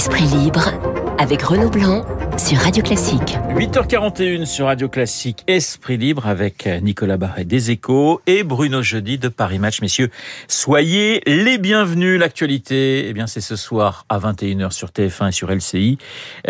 Esprit 0.00 0.24
libre 0.24 0.70
avec 1.18 1.42
Renaud 1.42 1.68
Blanc 1.68 2.06
sur 2.38 2.56
Radio 2.56 2.82
Classique. 2.82 3.36
8h41 3.50 4.46
sur 4.46 4.64
Radio 4.64 4.88
Classique, 4.88 5.44
Esprit 5.46 5.98
libre 5.98 6.26
avec 6.26 6.66
Nicolas 6.80 7.18
Barret 7.18 7.44
des 7.44 7.70
Échos 7.70 8.22
et 8.26 8.42
Bruno 8.42 8.80
Jeudi 8.80 9.18
de 9.18 9.28
Paris 9.28 9.58
Match. 9.58 9.82
Messieurs, 9.82 10.08
soyez 10.48 11.20
les 11.26 11.58
bienvenus. 11.58 12.18
L'actualité, 12.18 13.08
eh 13.08 13.12
bien, 13.12 13.26
c'est 13.26 13.42
ce 13.42 13.56
soir 13.56 14.06
à 14.08 14.18
21h 14.18 14.70
sur 14.70 14.88
TF1 14.88 15.28
et 15.28 15.32
sur 15.32 15.52
LCI. 15.52 15.98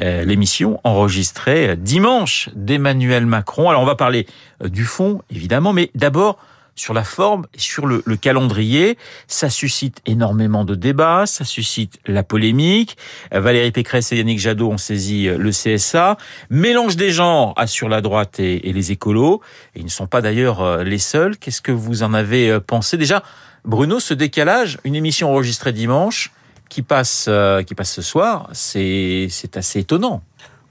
Euh, 0.01 0.25
L'émission 0.25 0.79
enregistrée 0.85 1.75
dimanche 1.77 2.51
d'Emmanuel 2.55 3.27
Macron. 3.27 3.69
Alors, 3.69 3.83
on 3.83 3.87
va 3.87 3.97
parler 3.97 4.29
euh, 4.63 4.69
du 4.69 4.85
fond, 4.85 5.23
évidemment, 5.29 5.73
mais 5.73 5.91
d'abord, 5.97 6.39
sur 6.75 6.95
la 6.95 7.05
forme 7.05 7.47
et 7.55 7.59
sur 7.59 7.87
le, 7.87 8.03
le, 8.05 8.17
calendrier. 8.17 8.97
Ça 9.27 9.51
suscite 9.51 10.01
énormément 10.07 10.65
de 10.65 10.75
débats, 10.75 11.25
ça 11.27 11.45
suscite 11.45 11.99
la 12.07 12.23
polémique. 12.23 12.97
Euh, 13.35 13.41
Valérie 13.41 13.73
Pécresse 13.73 14.13
et 14.13 14.17
Yannick 14.17 14.39
Jadot 14.39 14.71
ont 14.71 14.79
saisi 14.79 15.29
euh, 15.29 15.37
le 15.39 15.51
CSA. 15.51 16.17
Mélange 16.49 16.97
des 16.97 17.11
genres 17.11 17.55
assure 17.57 17.89
la 17.89 18.01
droite 18.01 18.41
et, 18.41 18.61
les 18.73 18.93
écolos. 18.93 19.41
Ils 19.75 19.85
ne 19.85 19.91
sont 19.91 20.07
pas 20.07 20.21
d'ailleurs 20.21 20.61
euh, 20.63 20.85
les 20.85 20.99
seuls. 20.99 21.37
Qu'est-ce 21.37 21.63
que 21.63 21.73
vous 21.73 22.03
en 22.03 22.15
avez 22.15 22.59
pensé? 22.61 22.97
Déjà, 22.97 23.23
Bruno, 23.65 24.01
ce 24.01 24.15
décalage, 24.15 24.79
une 24.85 24.95
émission 24.95 25.31
enregistrée 25.31 25.73
dimanche 25.73 26.33
qui 26.69 26.83
passe, 26.83 27.29
qui 27.67 27.75
passe 27.75 27.93
ce 27.93 28.03
soir, 28.03 28.49
c'est 28.53 29.29
assez 29.57 29.81
étonnant. 29.81 30.23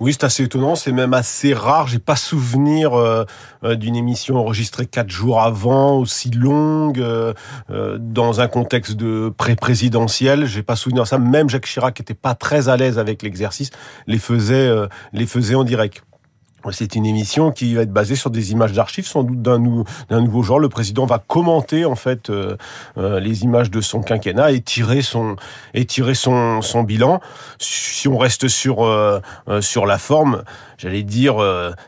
Oui, 0.01 0.13
c'est 0.13 0.23
assez 0.23 0.43
étonnant, 0.43 0.75
c'est 0.75 0.93
même 0.93 1.13
assez 1.13 1.53
rare. 1.53 1.89
J'ai 1.89 1.99
pas 1.99 2.15
souvenir 2.15 2.93
euh, 2.93 3.25
d'une 3.75 3.97
émission 3.97 4.37
enregistrée 4.37 4.85
quatre 4.85 5.09
jours 5.09 5.41
avant, 5.41 5.97
aussi 5.97 6.29
longue, 6.29 6.99
euh, 6.99 7.33
dans 7.99 8.39
un 8.39 8.47
contexte 8.47 8.93
de 8.93 9.29
pré-présidentiel. 9.35 10.45
J'ai 10.45 10.63
pas 10.63 10.77
souvenir 10.77 11.03
de 11.03 11.07
ça. 11.09 11.17
Même 11.17 11.49
Jacques 11.49 11.65
Chirac 11.65 11.99
était 11.99 12.13
pas 12.13 12.33
très 12.33 12.69
à 12.69 12.77
l'aise 12.77 12.97
avec 12.97 13.23
l'exercice, 13.23 13.71
les 14.07 14.19
faisait, 14.19 14.69
euh, 14.69 14.87
les 15.11 15.25
faisait 15.25 15.55
en 15.55 15.65
direct. 15.65 16.01
C'est 16.71 16.95
une 16.95 17.05
émission 17.05 17.51
qui 17.51 17.73
va 17.73 17.81
être 17.81 17.93
basée 17.93 18.15
sur 18.15 18.29
des 18.29 18.51
images 18.51 18.73
d'archives, 18.73 19.07
sans 19.07 19.23
doute 19.23 19.41
d'un 19.41 19.59
nou 19.59 19.83
nouveau 20.09 20.43
genre. 20.43 20.59
Le 20.59 20.69
président 20.69 21.05
va 21.05 21.19
commenter 21.19 21.85
en 21.85 21.95
fait 21.95 22.29
euh, 22.29 22.57
euh, 22.97 23.19
les 23.19 23.43
images 23.43 23.71
de 23.71 23.81
son 23.81 24.01
quinquennat 24.01 24.51
et 24.51 24.61
tirer 24.61 25.01
son 25.01 25.35
et 25.73 25.85
tirer 25.85 26.15
son, 26.15 26.61
son 26.61 26.83
bilan. 26.83 27.21
Si 27.59 28.07
on 28.07 28.17
reste 28.17 28.47
sur 28.47 28.83
euh, 28.83 29.19
sur 29.61 29.85
la 29.85 29.97
forme, 29.97 30.43
j'allais 30.77 31.03
dire 31.03 31.37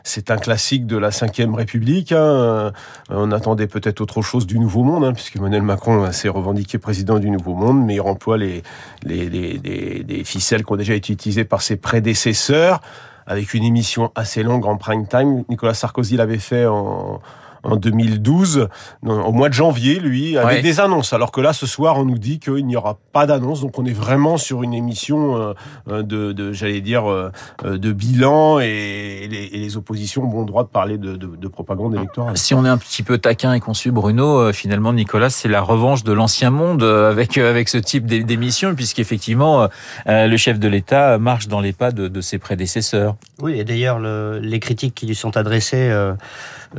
c'est 0.04 0.30
un 0.30 0.36
classique 0.36 0.86
de 0.86 0.96
la 0.96 1.10
Ve 1.10 1.54
République. 1.54 2.12
Hein. 2.12 2.72
On 3.10 3.30
attendait 3.30 3.66
peut-être 3.66 4.00
autre 4.00 4.22
chose 4.22 4.46
du 4.46 4.58
Nouveau 4.58 4.82
Monde, 4.82 5.04
hein, 5.04 5.12
puisque 5.12 5.36
Emmanuel 5.36 5.62
Macron 5.62 6.10
s'est 6.12 6.28
revendiqué 6.28 6.78
président 6.78 7.18
du 7.18 7.30
Nouveau 7.30 7.54
Monde, 7.54 7.84
mais 7.84 7.96
il 7.96 8.00
emploie 8.00 8.38
les 8.38 8.62
les, 9.04 9.28
les, 9.28 9.58
les, 9.58 10.04
les 10.06 10.24
ficelles 10.24 10.64
qui 10.64 10.72
ont 10.72 10.76
déjà 10.76 10.94
été 10.94 11.12
utilisées 11.12 11.44
par 11.44 11.62
ses 11.62 11.76
prédécesseurs 11.76 12.80
avec 13.26 13.54
une 13.54 13.64
émission 13.64 14.10
assez 14.14 14.42
longue 14.42 14.66
en 14.66 14.76
prime 14.76 15.06
time. 15.06 15.44
Nicolas 15.48 15.74
Sarkozy 15.74 16.16
l'avait 16.16 16.38
fait 16.38 16.66
en, 16.66 17.20
en 17.62 17.76
2012, 17.76 18.68
au 19.06 19.32
mois 19.32 19.48
de 19.48 19.54
janvier, 19.54 20.00
lui, 20.00 20.36
avec 20.36 20.56
ouais. 20.56 20.62
des 20.62 20.80
annonces. 20.80 21.12
Alors 21.12 21.30
que 21.30 21.40
là, 21.40 21.52
ce 21.52 21.66
soir, 21.66 21.98
on 21.98 22.04
nous 22.04 22.18
dit 22.18 22.38
qu'il 22.38 22.66
n'y 22.66 22.76
aura 22.76 22.98
pas 23.12 23.26
d'annonce. 23.26 23.60
Donc, 23.60 23.78
on 23.78 23.84
est 23.84 23.92
vraiment 23.92 24.36
sur 24.36 24.62
une 24.62 24.74
émission 24.74 25.54
euh, 25.88 26.02
de, 26.02 26.32
de 26.32 26.52
j'allais 26.52 26.80
dire, 26.80 27.10
euh, 27.10 27.30
de 27.64 27.92
bilan 27.92 28.58
et 28.58 29.28
les, 29.30 29.50
et 29.52 29.58
les, 29.58 29.76
oppositions 29.76 30.22
ont 30.22 30.40
le 30.40 30.46
droit 30.46 30.64
de 30.64 30.68
parler 30.68 30.98
de, 30.98 31.16
de, 31.16 31.36
de, 31.36 31.48
propagande 31.48 31.94
électorale. 31.94 32.36
Si 32.36 32.54
on 32.54 32.64
est 32.64 32.68
un 32.68 32.78
petit 32.78 33.02
peu 33.02 33.18
taquin 33.18 33.54
et 33.54 33.60
qu'on 33.60 33.74
suit 33.74 33.90
Bruno, 33.90 34.38
euh, 34.38 34.52
finalement, 34.52 34.92
Nicolas, 34.92 35.30
c'est 35.30 35.48
la 35.48 35.60
revanche 35.60 36.04
de 36.04 36.12
l'ancien 36.12 36.50
monde 36.50 36.82
avec 36.82 37.38
avec 37.38 37.68
ce 37.68 37.78
type 37.78 38.06
d'émission, 38.06 38.74
puisqu'effectivement, 38.74 39.68
le 40.06 40.36
chef 40.36 40.58
de 40.58 40.68
l'État 40.68 41.18
marche 41.18 41.48
dans 41.48 41.60
les 41.60 41.72
pas 41.72 41.90
de, 41.90 42.08
de 42.08 42.20
ses 42.20 42.38
prédécesseurs. 42.38 43.16
Oui, 43.40 43.58
et 43.58 43.64
d'ailleurs, 43.64 43.98
le, 43.98 44.38
les 44.40 44.60
critiques 44.60 44.94
qui 44.94 45.06
lui 45.06 45.14
sont 45.14 45.36
adressées 45.36 45.90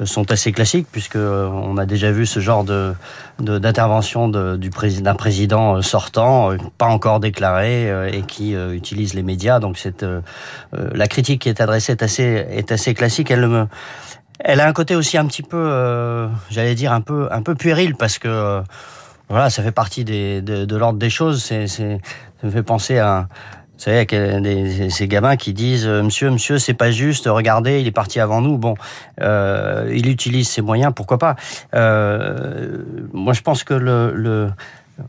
sont 0.05 0.31
assez 0.31 0.51
classiques 0.51 0.72
puisque 0.81 1.17
on 1.17 1.78
a 1.78 1.85
déjà 1.85 2.11
vu 2.11 2.25
ce 2.25 2.39
genre 2.39 2.63
de 2.63 2.94
d'intervention 3.39 4.29
d'un 4.29 5.16
président 5.16 5.81
sortant 5.81 6.51
pas 6.78 6.85
encore 6.85 7.19
déclaré 7.19 7.89
et 8.11 8.22
qui 8.22 8.53
utilise 8.53 9.13
les 9.13 9.23
médias. 9.23 9.59
Donc 9.59 9.78
cette 9.78 10.06
la 10.72 11.07
critique 11.07 11.41
qui 11.41 11.50
est 11.50 11.61
adressée 11.61 11.94
est 11.94 12.03
assez 12.03 12.45
est 12.50 12.72
assez 12.72 12.94
classique. 12.94 13.31
Elle 13.31 13.67
elle 14.39 14.59
a 14.59 14.67
un 14.67 14.73
côté 14.73 14.95
aussi 14.95 15.17
un 15.17 15.25
petit 15.25 15.44
peu 15.44 15.57
euh, 15.57 16.28
j'allais 16.50 16.75
dire 16.75 16.91
un 16.91 17.01
peu 17.01 17.28
un 17.31 17.41
peu 17.41 17.55
puéril 17.55 17.95
parce 17.95 18.17
que 18.17 18.28
euh, 18.28 18.61
voilà 19.29 19.50
ça 19.50 19.63
fait 19.63 19.72
partie 19.72 20.03
de, 20.03 20.75
l'ordre 20.75 21.00
des 21.00 21.09
choses. 21.09 21.44
Ça 21.44 21.84
me 22.44 22.51
fait 22.51 22.63
penser 22.63 22.97
à 22.97 23.28
vous 23.28 23.62
savez, 23.83 24.05
des, 24.05 24.89
ces 24.89 25.07
gamins 25.07 25.35
qui 25.35 25.53
disent 25.53 25.88
Monsieur, 25.88 26.31
monsieur, 26.31 26.57
c'est 26.57 26.73
pas 26.73 26.91
juste. 26.91 27.25
Regardez, 27.27 27.81
il 27.81 27.88
est 27.88 27.91
parti 27.91 28.19
avant 28.19 28.41
nous. 28.41 28.57
Bon, 28.57 28.75
euh, 29.21 29.91
il 29.94 30.09
utilise 30.09 30.49
ses 30.49 30.61
moyens, 30.61 30.94
pourquoi 30.95 31.17
pas 31.17 31.35
euh, 31.73 32.83
Moi, 33.13 33.33
je 33.33 33.41
pense 33.41 33.63
que 33.63 33.73
le, 33.73 34.51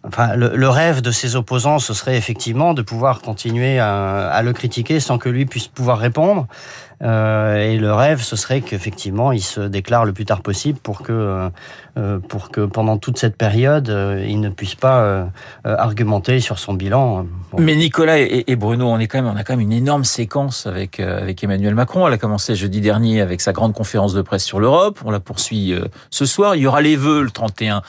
Enfin, 0.03 0.35
le, 0.35 0.69
rêve 0.69 1.03
de 1.03 1.11
ses 1.11 1.37
opposants, 1.37 1.79
ce 1.79 1.93
serait 1.93 2.17
effectivement 2.17 2.73
de 2.73 2.81
pouvoir 2.81 3.21
continuer 3.21 3.79
à, 3.79 4.41
le 4.43 4.53
critiquer 4.55 4.99
sans 4.99 5.19
que 5.19 5.29
lui 5.29 5.45
puisse 5.45 5.69
pouvoir 5.69 5.99
répondre. 5.99 6.47
Euh, 7.05 7.57
et 7.57 7.77
le 7.77 7.93
rêve, 7.93 8.23
ce 8.23 8.37
serait 8.37 8.61
qu'effectivement, 8.61 9.33
il 9.33 9.43
se 9.43 9.61
déclare 9.61 10.05
le 10.05 10.13
plus 10.13 10.25
tard 10.25 10.41
possible 10.41 10.79
pour 10.79 11.03
que, 11.03 11.51
euh, 11.97 12.19
pour 12.19 12.51
que 12.51 12.63
pendant 12.63 12.97
toute 12.97 13.19
cette 13.19 13.37
période, 13.37 13.91
euh, 13.91 14.25
il 14.27 14.41
ne 14.41 14.49
puisse 14.49 14.75
pas 14.75 15.03
euh, 15.03 15.27
argumenter 15.65 16.41
sur 16.41 16.59
son 16.59 16.75
bilan. 16.75 17.27
Mais 17.59 17.77
Nicolas 17.77 18.19
et, 18.19 18.57
Bruno, 18.57 18.89
on 18.89 18.99
est 18.99 19.07
quand 19.07 19.23
même, 19.23 19.33
on 19.33 19.37
a 19.37 19.45
quand 19.45 19.53
même 19.53 19.61
une 19.61 19.73
énorme 19.73 20.05
séquence 20.05 20.67
avec 20.67 20.99
avec 20.99 21.45
Emmanuel 21.45 21.75
Macron. 21.75 22.07
Elle 22.07 22.15
a 22.15 22.19
commencé 22.19 22.55
jeudi 22.55 22.81
dernier 22.81 23.21
avec 23.21 23.41
sa 23.41 23.53
grande 23.53 23.75
conférence 23.75 24.15
de 24.15 24.23
presse 24.23 24.45
sur 24.45 24.59
l'Europe. 24.59 25.01
On 25.05 25.11
la 25.11 25.21
poursuit 25.21 25.75
ce 26.11 26.27
soir. 26.27 26.57
Il 26.57 26.63
y 26.63 26.67
aura 26.67 26.81
les 26.81 26.97
vœux 26.97 27.23
le 27.23 27.31
31 27.31 27.83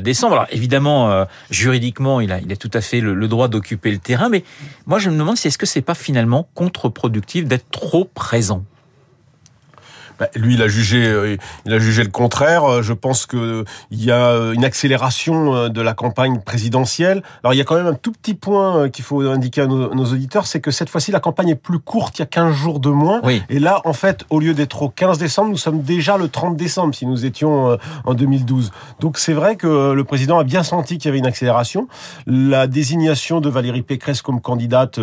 décembre. 0.00 0.34
Alors 0.34 0.46
évidemment, 0.50 1.26
juridiquement, 1.50 2.20
il 2.20 2.32
a, 2.32 2.38
il 2.40 2.52
a 2.52 2.56
tout 2.56 2.70
à 2.74 2.80
fait 2.80 3.00
le, 3.00 3.14
le 3.14 3.28
droit 3.28 3.48
d'occuper 3.48 3.90
le 3.90 3.98
terrain. 3.98 4.28
Mais 4.28 4.44
moi, 4.86 4.98
je 4.98 5.10
me 5.10 5.16
demande 5.16 5.36
si 5.36 5.48
est-ce 5.48 5.58
que 5.58 5.66
c'est 5.66 5.82
pas 5.82 5.94
finalement 5.94 6.48
contre-productif 6.54 7.46
d'être 7.46 7.70
trop 7.70 8.04
bah, 8.32 8.64
lui, 10.34 10.54
il 10.54 10.62
a 10.62 10.68
jugé, 10.68 11.06
euh, 11.06 11.36
il 11.66 11.72
a 11.72 11.78
jugé 11.78 12.02
le 12.02 12.10
contraire. 12.10 12.64
Euh, 12.64 12.82
je 12.82 12.92
pense 12.92 13.26
que 13.26 13.64
il 13.90 14.04
y 14.04 14.10
a 14.10 14.28
euh, 14.28 14.52
une 14.52 14.64
accélération 14.64 15.68
de 15.68 15.80
la 15.80 15.94
campagne 15.94 16.40
présidentielle. 16.40 17.22
Alors, 17.42 17.54
il 17.54 17.58
y 17.58 17.60
a 17.60 17.64
quand 17.64 17.76
même 17.76 17.86
un 17.86 17.94
tout 17.94 18.12
petit 18.12 18.34
point 18.34 18.88
qu'il 18.88 19.04
faut 19.04 19.20
indiquer 19.22 19.62
à 19.62 19.66
nos, 19.66 19.94
nos 19.94 20.04
auditeurs, 20.04 20.46
c'est 20.46 20.60
que 20.60 20.70
cette 20.70 20.88
fois-ci, 20.88 21.12
la 21.12 21.20
campagne 21.20 21.50
est 21.50 21.54
plus 21.54 21.78
courte. 21.78 22.18
Il 22.18 22.22
y 22.22 22.24
a 22.24 22.26
15 22.26 22.54
jours 22.54 22.80
de 22.80 22.90
moins. 22.90 23.20
Oui. 23.24 23.42
Et 23.48 23.58
là, 23.58 23.80
en 23.84 23.92
fait, 23.92 24.24
au 24.30 24.40
lieu 24.40 24.54
d'être 24.54 24.82
au 24.82 24.88
15 24.88 25.18
décembre, 25.18 25.50
nous 25.50 25.56
sommes 25.56 25.82
déjà 25.82 26.16
le 26.16 26.28
30 26.28 26.56
décembre, 26.56 26.94
si 26.94 27.06
nous 27.06 27.24
étions 27.24 27.78
en 28.04 28.14
2012. 28.14 28.70
Donc, 29.00 29.18
c'est 29.18 29.32
vrai 29.32 29.56
que 29.56 29.92
le 29.92 30.04
président 30.04 30.38
a 30.38 30.44
bien 30.44 30.62
senti 30.62 30.98
qu'il 30.98 31.08
y 31.08 31.10
avait 31.10 31.18
une 31.18 31.26
accélération. 31.26 31.88
La 32.26 32.66
désignation 32.66 33.40
de 33.40 33.48
Valérie 33.48 33.82
Pécresse 33.82 34.22
comme 34.22 34.40
candidate 34.40 34.98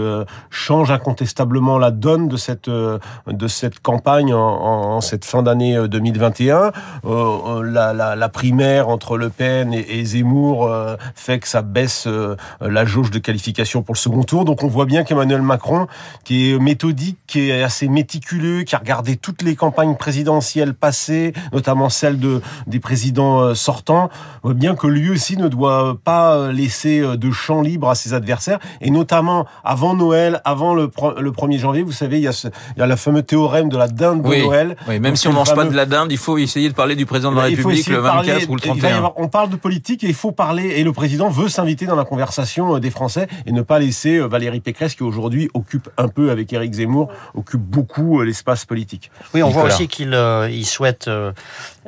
change 0.50 0.92
incontestablement 0.92 1.78
la 1.78 1.92
donne 1.92 2.28
de 2.28 2.38
cette 2.38 2.70
de 2.70 3.48
cette 3.48 3.80
campagne 3.80 4.34
en, 4.34 4.96
en 4.98 5.02
cette 5.10 5.26
fin 5.26 5.42
d'année 5.42 5.76
2021. 5.88 6.72
Euh, 7.06 7.64
la, 7.64 7.94
la, 7.94 8.16
la, 8.16 8.30
primaire 8.30 8.90
entre 8.90 9.18
Le 9.18 9.30
Pen 9.30 9.74
et, 9.74 10.00
et 10.00 10.06
Zemmour 10.06 10.68
euh, 10.68 10.96
fait 11.16 11.40
que 11.40 11.48
ça 11.48 11.64
baisse 11.64 12.06
euh, 12.06 12.36
la 12.62 12.86
jauge 12.86 13.10
de 13.10 13.18
qualification 13.18 13.82
pour 13.82 13.96
le 13.96 14.00
second 14.00 14.24
tour. 14.24 14.46
Donc 14.46 14.64
on 14.64 14.68
voit 14.68 14.86
bien 14.86 15.04
qu'Emmanuel 15.04 15.42
Macron, 15.42 15.88
qui 16.24 16.52
est 16.52 16.60
méthodique, 16.60 17.18
qui 17.26 17.50
est 17.50 17.64
assez 17.64 17.88
méticuleux, 17.88 18.64
qui 18.64 18.76
a 18.76 18.78
regardé 18.78 19.16
toutes 19.16 19.42
les 19.42 19.56
campagnes 19.56 19.96
présidentielles 19.96 20.76
passées, 20.76 21.34
notamment 21.54 21.90
celles 21.90 22.20
de, 22.20 22.42
des 22.68 22.80
présidents 22.80 23.56
sortants, 23.56 24.10
voit 24.44 24.54
bien 24.54 24.76
que 24.76 24.86
lui 24.86 25.10
aussi 25.10 25.38
ne 25.38 25.48
doit 25.48 25.98
pas 26.04 26.52
laisser 26.52 27.02
de 27.18 27.32
champ 27.32 27.62
libre 27.62 27.90
à 27.90 27.96
ses 27.96 28.14
adversaires, 28.14 28.60
et 28.82 28.92
notamment 28.92 29.46
avant 29.64 29.96
Noël, 29.96 30.42
avant 30.46 30.76
le, 30.76 30.92
le 31.18 31.32
1er 31.32 31.58
janvier, 31.58 31.82
vous 31.82 31.92
savez, 31.92 32.18
il 32.18 32.24
y 32.24 32.28
a, 32.28 32.32
ce, 32.32 32.48
il 32.76 32.80
y 32.80 32.84
a 32.84 32.88
le 32.88 32.96
fameux 32.96 33.24
théorème 33.24 33.70
de 33.70 33.78
la 33.78 33.88
dinde 33.88 34.22
de 34.22 34.28
oui, 34.28 34.44
Noël. 34.44 34.76
Oui, 34.88 34.99
même 35.00 35.16
si 35.16 35.28
on 35.28 35.34
mange 35.34 35.50
fameux... 35.50 35.64
pas 35.64 35.70
de 35.70 35.76
la 35.76 35.86
dinde, 35.86 36.12
il 36.12 36.18
faut 36.18 36.38
essayer 36.38 36.70
de 36.70 36.74
parler 36.74 36.96
du 36.96 37.06
président 37.06 37.32
de 37.32 37.38
la 37.38 37.44
République 37.44 37.88
le 37.88 37.98
24 37.98 38.26
parler, 38.26 38.46
ou 38.48 38.56
le 38.56 38.62
31. 38.62 38.96
Avoir, 38.98 39.14
on 39.18 39.28
parle 39.28 39.50
de 39.50 39.56
politique 39.56 40.04
et 40.04 40.08
il 40.08 40.14
faut 40.14 40.32
parler, 40.32 40.74
et 40.78 40.84
le 40.84 40.94
président 40.94 41.30
veut 41.30 41.50
s'inviter 41.50 41.86
dans 41.86 41.96
la 41.96 42.06
conversation 42.06 42.80
des 42.80 42.92
Français 42.92 43.28
et 43.46 43.52
ne 43.52 43.62
pas 43.62 43.80
laisser 43.80 44.20
Valérie 44.20 44.60
Pécresse, 44.60 44.96
qui 44.96 45.04
aujourd'hui 45.04 45.50
occupe 45.54 45.90
un 45.98 46.08
peu 46.08 46.32
avec 46.32 46.52
Éric 46.54 46.74
Zemmour, 46.74 47.10
occupe 47.34 47.62
beaucoup 47.62 48.22
l'espace 48.22 48.66
politique. 48.66 49.12
Oui, 49.34 49.44
on 49.44 49.48
Nicolas. 49.48 49.66
voit 49.66 49.74
aussi 49.74 49.88
qu'il 49.88 50.14
euh, 50.14 50.50
il 50.50 50.66
souhaite 50.66 51.08
euh, 51.08 51.32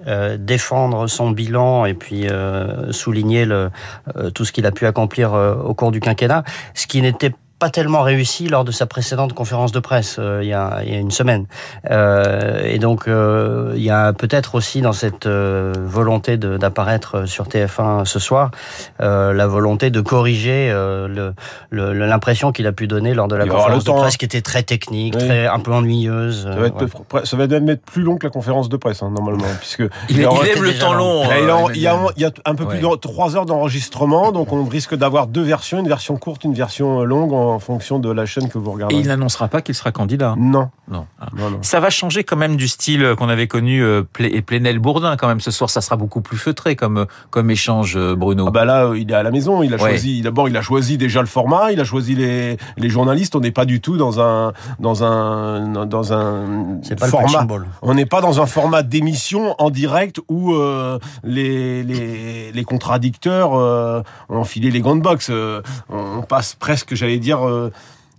euh, 0.08 0.38
défendre 0.38 1.08
son 1.08 1.31
bilan 1.31 1.86
et 1.86 1.94
puis 1.94 2.28
euh, 2.28 2.92
souligner 2.92 3.46
le, 3.46 3.69
tout 4.34 4.46
ce 4.46 4.52
qu'il 4.52 4.66
a 4.66 4.72
pu 4.72 4.86
accomplir 4.86 5.34
au 5.34 5.74
cours 5.74 5.92
du 5.92 6.00
quinquennat, 6.00 6.44
ce 6.74 6.88
qui 6.88 7.02
n'était 7.02 7.34
pas 7.62 7.69
tellement 7.69 8.02
réussi 8.02 8.48
lors 8.48 8.66
de 8.66 8.72
sa 8.72 8.88
précédente 8.88 9.34
conférence 9.34 9.72
de 9.72 9.80
presse 9.80 10.16
euh, 10.18 10.40
il, 10.42 10.50
y 10.50 10.54
a, 10.54 10.81
il, 10.84 10.92
y 10.92 10.96
a, 10.96 11.00
une 11.00 11.12
semaine. 11.12 11.46
Euh, 11.92 12.63
et 12.66 12.80
donc 12.80 13.08
euh, 13.08 13.74
il 13.75 13.84
y 13.84 13.92
a 13.92 14.13
peut-être 14.13 14.56
aussi 14.56 14.81
dans 14.81 14.94
cette 14.94 15.28
euh, 15.28 15.72
volonté 15.78 16.38
d'apparaître 16.38 17.28
sur 17.28 17.46
TF1 17.46 18.06
ce 18.06 18.18
soir 18.18 18.50
la 19.00 19.46
volonté 19.46 19.92
de 19.92 20.02
corriger 20.02 20.74
l'impression 21.72 22.52
qu'il 22.52 22.66
a 22.66 22.72
pu 22.72 22.88
donner 22.88 23.13
lors 23.13 23.28
de 23.28 23.36
la 23.36 23.46
conférence 23.46 23.84
de 23.84 23.92
presse 23.92 24.18
qui 24.18 24.25
était 24.25 24.42
très 24.42 24.63
technique, 24.63 25.13
oui. 25.16 25.28
très 25.28 25.46
un 25.46 25.60
peu 25.60 25.72
ennuyeuse. 25.72 26.44
Ça 26.44 26.60
va, 26.60 26.68
être, 26.68 26.84
ouais. 27.13 27.25
ça 27.25 27.38
va 27.38 27.46
même 27.46 27.69
être 27.69 27.84
plus 27.84 28.02
long 28.02 28.18
que 28.18 28.25
la 28.25 28.31
conférence 28.31 28.69
de 28.69 28.78
presse 28.78 29.04
hein, 29.04 29.12
normalement, 29.16 29.46
puisque 29.60 29.81
il, 30.10 30.18
il, 30.18 30.19
il 30.19 30.48
aime 30.50 30.63
le 30.63 30.80
temps 30.80 30.94
long. 30.94 31.24
Il, 31.40 31.52
en, 31.52 31.69
il, 31.69 31.81
y 31.81 31.88
a, 31.88 31.96
il 32.16 32.22
y 32.24 32.25
a 32.25 32.31
un 32.46 32.56
peu 32.56 32.66
plus 32.66 32.80
de 32.80 32.96
trois 32.96 33.36
heures 33.36 33.46
d'enregistrement, 33.46 34.31
donc 34.31 34.52
on 34.52 34.63
risque 34.66 34.96
d'avoir 34.96 35.28
deux 35.28 35.44
versions, 35.44 35.80
une 35.80 35.88
version 35.88 36.18
courte, 36.18 36.44
une 36.44 36.56
version 36.56 37.04
longue 37.04 37.34
en 37.51 37.59
fonction 37.59 38.00
de 38.00 38.12
la 38.12 38.25
chaîne 38.25 38.50
que 38.50 38.57
vous 38.57 38.71
regardez. 38.71 38.95
Et 38.95 39.00
il 39.00 39.07
n'annoncera 39.07 39.48
pas 39.48 39.62
qu'il 39.62 39.75
sera 39.75 39.92
candidat 39.92 40.36
Non. 40.38 40.69
Non. 40.89 41.06
Ah. 41.19 41.27
non, 41.36 41.51
non. 41.51 41.59
Ça 41.62 41.80
va 41.80 41.89
changer 41.89 42.24
quand 42.24 42.38
même 42.38 42.56
du 42.56 42.68
style 42.68 43.15
qu'on 43.18 43.30
avait 43.30 43.48
connu 43.48 43.83
euh, 43.83 44.03
et 44.19 44.42
Plenel-Bourdin 44.42 45.15
quand 45.18 45.27
même. 45.27 45.42
Ce 45.42 45.51
soir, 45.51 45.69
ça 45.69 45.81
sera 45.81 45.95
beaucoup 45.95 46.21
plus 46.21 46.38
feutré 46.38 46.75
comme, 46.75 47.06
comme 47.30 47.50
échange, 47.50 47.98
Bruno. 48.15 48.45
Ah 48.48 48.51
bah 48.51 48.65
là, 48.65 48.92
il 48.95 49.09
est 49.09 49.15
à 49.15 49.24
la 49.24 49.31
maison. 49.31 49.63
Il 49.63 49.74
a 49.74 49.77
ouais. 49.77 49.89
choisi, 49.92 50.21
d'abord, 50.21 50.50
il 50.50 50.57
a 50.57 50.62
choisi 50.62 50.98
déjà 50.98 51.21
le 51.21 51.27
format, 51.27 51.71
il 51.71 51.80
a 51.80 51.83
choisi 51.83 52.15
les, 52.15 52.57
les 52.77 52.89
journalistes. 52.89 53.36
On 53.36 53.39
n'est 53.39 53.51
pas 53.51 53.65
du 53.65 53.81
tout 53.81 53.98
dans 53.98 54.19
un, 54.19 54.53
dans 54.80 55.03
un, 55.03 55.86
dans 55.86 56.13
un 56.13 56.80
pas 57.00 57.07
format. 57.07 57.45
Le 57.50 57.65
on 57.81 57.94
n'est 57.94 58.06
pas 58.06 58.21
dans 58.21 58.42
un 58.42 58.45
format 58.45 58.83
d'émission 58.83 59.56
en 59.59 59.69
direct 59.69 60.19
où 60.30 60.53
euh, 60.53 61.00
les, 61.24 61.83
les, 61.83 62.51
les 62.51 62.63
contradicteurs 62.63 63.53
euh, 63.56 64.01
ont 64.30 64.38
enfilé 64.38 64.71
les 64.71 64.81
grandes 64.81 65.01
box. 65.01 65.30
Euh, 65.30 65.62
on 65.89 66.21
passe 66.21 66.56
presque, 66.56 66.95
j'allais 66.95 67.19
dire, 67.19 67.41
euh, 67.48 67.72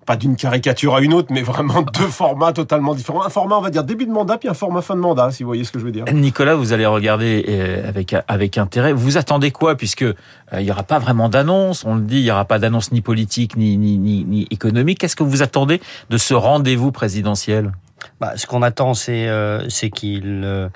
pas 0.06 0.16
d'une 0.16 0.36
caricature 0.36 0.94
à 0.94 1.00
une 1.00 1.14
autre, 1.14 1.28
mais 1.30 1.42
vraiment 1.42 1.82
deux 1.94 2.08
formats 2.08 2.52
totalement 2.52 2.94
différents. 2.94 3.24
Un 3.24 3.28
format, 3.28 3.56
on 3.56 3.60
va 3.60 3.70
dire, 3.70 3.84
début 3.84 4.06
de 4.06 4.10
mandat, 4.10 4.38
puis 4.38 4.48
un 4.48 4.54
format 4.54 4.82
fin 4.82 4.94
de 4.94 5.00
mandat, 5.00 5.30
si 5.30 5.42
vous 5.42 5.48
voyez 5.48 5.64
ce 5.64 5.72
que 5.72 5.78
je 5.78 5.84
veux 5.84 5.92
dire. 5.92 6.04
Nicolas, 6.12 6.54
vous 6.54 6.72
allez 6.72 6.86
regarder 6.86 7.44
euh, 7.48 7.88
avec, 8.26 8.58
intérêt. 8.58 8.92
Vous 8.92 9.16
attendez 9.16 9.50
quoi 9.50 9.76
Puisque 9.76 10.02
euh, 10.02 10.14
il 10.54 10.64
n'y 10.64 10.70
aura 10.70 10.82
pas 10.82 10.98
vraiment 10.98 11.28
d'annonce, 11.28 11.84
on 11.84 11.94
le 11.94 12.02
dit, 12.02 12.18
il 12.18 12.24
n'y 12.24 12.30
aura 12.30 12.44
pas 12.44 12.58
d'annonce 12.58 12.92
ni 12.92 13.00
politique, 13.00 13.56
ni, 13.56 13.76
ni 13.76 14.46
économique. 14.50 14.98
Qu'est-ce 14.98 15.16
que 15.16 15.24
vous 15.24 15.42
attendez 15.42 15.80
de 16.10 16.18
ce 16.18 16.34
rendez-vous 16.34 16.92
présidentiel? 16.92 17.72
Bah, 18.20 18.32
ce 18.36 18.46
qu'on 18.46 18.62
attend, 18.62 18.94
c'est 18.94 19.26
euh, 19.28 19.66
qu'il 19.94 20.42
euh, 20.44 20.68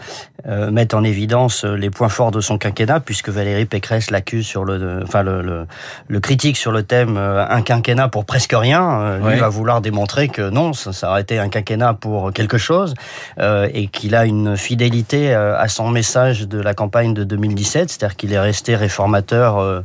mette 0.71 0.95
en 0.95 1.03
évidence 1.05 1.65
les 1.65 1.91
points 1.91 2.09
forts 2.09 2.31
de 2.31 2.41
son 2.41 2.59
quinquennat, 2.59 3.01
puisque 3.01 3.29
Valérie 3.29 3.67
Pécresse 3.67 4.11
l'accuse 4.11 4.47
sur 4.47 4.65
le, 4.65 5.01
enfin 5.03 5.23
le, 5.23 5.43
le, 5.43 5.67
le, 6.09 6.21
critique 6.21 6.57
sur 6.57 6.73
le 6.73 6.83
thème 6.83 7.17
euh, 7.17 7.47
un 7.49 7.63
quinquennat 7.63 8.09
pour 8.09 8.25
presque 8.25 8.53
rien. 8.55 9.01
Euh, 9.01 9.19
lui 9.19 9.25
Ouais. 9.27 9.37
va 9.37 9.49
vouloir 9.49 9.81
démontrer 9.81 10.29
que 10.29 10.51
non, 10.51 10.73
ça, 10.73 10.93
ça 10.93 11.11
aurait 11.11 11.23
été 11.23 11.39
un 11.39 11.49
quinquennat 11.49 11.95
pour 11.95 12.33
quelque 12.33 12.59
chose, 12.59 12.95
euh, 13.39 13.69
et 13.73 13.89
qu'il 13.89 14.15
a 14.15 14.25
une 14.25 14.57
fidélité 14.57 15.35
euh, 15.35 15.59
à 15.59 15.69
son 15.69 15.89
message 15.91 16.47
de 16.49 16.61
la 16.61 16.75
campagne 16.75 17.13
de 17.15 17.25
2017, 17.25 17.91
c'est-à-dire 17.91 18.17
qu'il 18.17 18.33
est 18.33 18.39
resté 18.41 18.77
réformateur. 18.77 19.83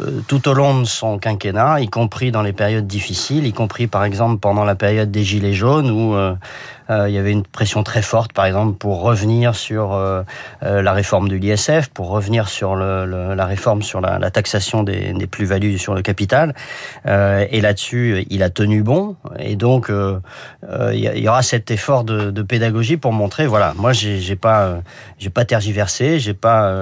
Euh, 0.00 0.20
tout 0.28 0.48
au 0.48 0.54
long 0.54 0.80
de 0.80 0.84
son 0.84 1.18
quinquennat, 1.18 1.80
y 1.80 1.88
compris 1.88 2.30
dans 2.30 2.42
les 2.42 2.52
périodes 2.52 2.86
difficiles, 2.86 3.46
y 3.46 3.52
compris 3.52 3.86
par 3.86 4.04
exemple 4.04 4.38
pendant 4.38 4.64
la 4.64 4.74
période 4.74 5.10
des 5.10 5.24
Gilets 5.24 5.54
jaunes 5.54 5.90
où 5.90 6.14
euh, 6.14 6.34
il 6.90 7.12
y 7.12 7.18
avait 7.18 7.32
une 7.32 7.44
pression 7.44 7.82
très 7.82 8.02
forte, 8.02 8.32
par 8.32 8.46
exemple, 8.46 8.76
pour 8.78 9.02
revenir 9.02 9.54
sur 9.54 9.92
euh, 9.92 10.22
euh, 10.62 10.82
la 10.82 10.92
réforme 10.92 11.28
de 11.28 11.36
l'ISF, 11.36 11.88
pour 11.88 12.08
revenir 12.08 12.48
sur 12.48 12.74
le, 12.76 13.34
la 13.34 13.44
réforme 13.44 13.82
sur 13.82 14.00
la, 14.00 14.30
taxation 14.30 14.82
des, 14.82 15.14
plus-values 15.30 15.78
sur 15.78 15.94
le 15.94 16.02
capital. 16.02 16.54
Euh, 17.06 17.46
et 17.50 17.60
là-dessus, 17.60 18.26
il 18.30 18.42
a 18.42 18.50
tenu 18.50 18.82
bon. 18.82 19.16
Et 19.38 19.56
donc, 19.56 19.90
euh, 19.90 20.20
il 20.92 21.00
y, 21.00 21.28
aura 21.28 21.42
cet 21.42 21.70
effort 21.70 22.04
de, 22.04 22.42
pédagogie 22.42 22.96
pour 22.96 23.12
montrer, 23.12 23.46
voilà, 23.46 23.74
moi, 23.76 23.92
j'ai 23.92 24.36
pas, 24.36 24.78
j'ai 25.18 25.30
pas 25.30 25.44
tergiversé, 25.44 26.18
j'ai 26.18 26.34
pas 26.34 26.72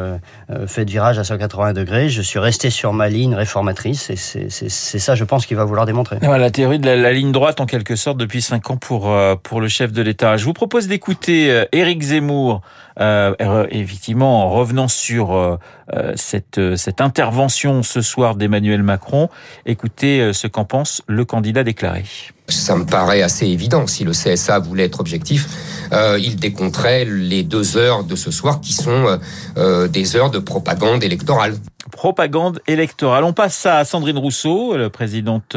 euh, 0.49 0.69
fait 0.69 0.85
de 0.85 0.91
virage 0.93 1.19
à 1.19 1.25
180 1.25 1.73
degrés, 1.73 2.09
je 2.09 2.23
suis 2.23 2.39
resté 2.39 2.71
sur 2.71 2.93
ma 2.93 3.09
ligne 3.09 3.35
réformatrice. 3.35 4.11
Et 4.11 4.17
c'est 4.17 4.99
ça, 4.99 5.17
je 5.17 5.25
pense, 5.25 5.45
qu'il 5.45 5.57
va 5.57 5.65
vouloir 5.65 5.87
démontrer. 5.87 6.19
La 6.23 6.51
théorie 6.53 6.79
de 6.79 6.89
la, 6.89 7.13
ligne 7.13 7.33
droite, 7.33 7.61
en 7.61 7.67
quelque 7.67 7.97
sorte, 7.97 8.17
depuis 8.17 8.43
cinq 8.43 8.71
ans 8.71 8.77
pour, 8.77 9.11
euh, 9.11 9.35
pour 9.43 9.61
le 9.61 9.67
chef 9.67 9.93
de 9.93 9.96
Je 10.05 10.45
vous 10.45 10.53
propose 10.53 10.89
d'écouter 10.89 11.51
euh, 11.51 11.65
Éric 11.73 12.03
Zemmour, 12.03 12.61
euh, 13.01 13.35
effectivement, 13.71 14.45
en 14.45 14.51
revenant 14.51 14.89
sur 14.89 15.35
euh, 15.35 16.13
cette, 16.17 16.77
cette 16.77 17.01
intervention 17.01 17.83
ce 17.83 18.01
soir 18.01 18.35
d'Emmanuel 18.35 18.83
Macron. 18.83 19.29
Écoutez 19.65 20.21
euh, 20.21 20.33
ce 20.33 20.47
qu'en 20.47 20.65
pense 20.65 21.03
le 21.07 21.25
candidat 21.25 21.65
déclaré. 21.65 22.05
Ça 22.49 22.77
me 22.77 22.85
paraît 22.85 23.23
assez 23.23 23.47
évident. 23.47 23.87
Si 23.87 24.05
le 24.05 24.13
CSA 24.13 24.61
voulait 24.61 24.85
être 24.85 25.01
objectif, 25.01 25.49
euh, 25.93 26.19
il 26.21 26.37
décompterait 26.37 27.05
les 27.05 27.43
deux 27.43 27.77
heures 27.77 28.05
de 28.05 28.15
ce 28.15 28.31
soir 28.31 28.61
qui 28.61 28.73
sont 28.73 29.19
euh, 29.57 29.89
des 29.89 30.17
heures 30.17 30.31
de 30.31 30.39
propagande 30.39 31.03
électorale. 31.03 31.57
Propagande 31.91 32.61
électorale. 32.67 33.25
On 33.25 33.33
passe 33.33 33.67
à 33.67 33.85
Sandrine 33.85 34.19
Rousseau, 34.19 34.77
présidente 34.91 35.57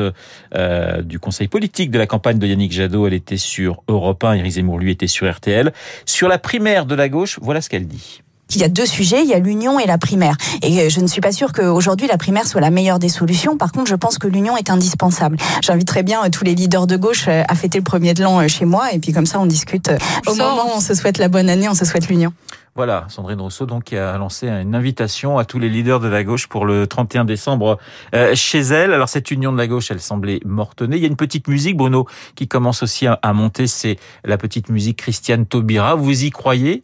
euh, 0.55 1.01
du 1.01 1.19
conseil 1.19 1.47
politique 1.47 1.91
de 1.91 1.99
la 1.99 2.07
campagne 2.07 2.39
de 2.39 2.47
Yannick 2.47 2.71
Jadot. 2.71 3.07
Elle 3.07 3.13
était 3.13 3.37
sur 3.37 3.83
Europe 3.87 4.23
1, 4.23 4.33
Éric 4.33 4.53
Zemmour, 4.53 4.79
lui, 4.79 4.91
était 4.91 5.07
sur 5.07 5.31
RTL. 5.31 5.73
Sur 6.05 6.27
la 6.27 6.37
primaire 6.37 6.85
de 6.85 6.95
la 6.95 7.09
gauche, 7.09 7.39
voilà 7.41 7.61
ce 7.61 7.69
qu'elle 7.69 7.87
dit. 7.87 8.21
Il 8.51 8.57
y 8.57 8.63
a 8.63 8.69
deux 8.69 8.85
sujets, 8.85 9.21
il 9.21 9.29
y 9.29 9.33
a 9.33 9.39
l'union 9.39 9.79
et 9.79 9.85
la 9.85 9.97
primaire. 9.97 10.35
Et 10.63 10.89
je 10.89 10.99
ne 11.01 11.07
suis 11.07 11.21
pas 11.21 11.31
sûre 11.31 11.53
qu'aujourd'hui 11.53 12.07
la 12.07 12.17
primaire 12.17 12.47
soit 12.47 12.61
la 12.61 12.71
meilleure 12.71 12.97
des 12.97 13.09
solutions. 13.09 13.57
Par 13.57 13.71
contre, 13.71 13.89
je 13.89 13.95
pense 13.95 14.17
que 14.17 14.27
l'union 14.27 14.57
est 14.57 14.71
indispensable. 14.71 15.37
J'inviterais 15.61 16.03
bien 16.03 16.27
tous 16.31 16.43
les 16.43 16.55
leaders 16.55 16.87
de 16.87 16.97
gauche 16.97 17.27
à 17.27 17.55
fêter 17.55 17.77
le 17.77 17.83
premier 17.83 18.13
de 18.13 18.23
l'an 18.23 18.47
chez 18.47 18.65
moi 18.65 18.91
et 18.91 18.99
puis 18.99 19.13
comme 19.13 19.27
ça 19.27 19.39
on 19.39 19.45
discute. 19.45 19.91
Au 20.25 20.33
moment 20.33 20.65
où 20.67 20.77
on 20.77 20.79
se 20.79 20.95
souhaite 20.95 21.19
la 21.19 21.27
bonne 21.27 21.49
année, 21.49 21.69
on 21.69 21.75
se 21.75 21.85
souhaite 21.85 22.07
l'union. 22.07 22.33
Voilà, 22.75 23.05
Sandrine 23.09 23.41
Rousseau 23.41 23.65
donc 23.65 23.83
qui 23.83 23.97
a 23.97 24.17
lancé 24.17 24.47
une 24.47 24.73
invitation 24.73 25.37
à 25.37 25.45
tous 25.45 25.59
les 25.59 25.69
leaders 25.69 25.99
de 25.99 26.07
la 26.07 26.23
gauche 26.23 26.47
pour 26.47 26.65
le 26.65 26.87
31 26.87 27.25
décembre 27.25 27.77
euh, 28.15 28.33
chez 28.35 28.61
elle. 28.61 28.93
Alors 28.93 29.09
cette 29.09 29.31
union 29.31 29.51
de 29.51 29.57
la 29.57 29.67
gauche, 29.67 29.91
elle 29.91 29.99
semblait 29.99 30.39
mortonnée. 30.45 30.95
Il 30.95 31.01
y 31.01 31.05
a 31.05 31.09
une 31.09 31.17
petite 31.17 31.47
musique, 31.47 31.77
Bruno, 31.77 32.07
qui 32.35 32.47
commence 32.47 32.81
aussi 32.81 33.05
à, 33.05 33.19
à 33.21 33.33
monter. 33.33 33.67
C'est 33.67 33.97
la 34.23 34.37
petite 34.37 34.69
musique 34.69 34.97
Christiane 34.97 35.45
Taubira. 35.45 35.95
Vous 35.95 36.23
y 36.23 36.29
croyez? 36.29 36.83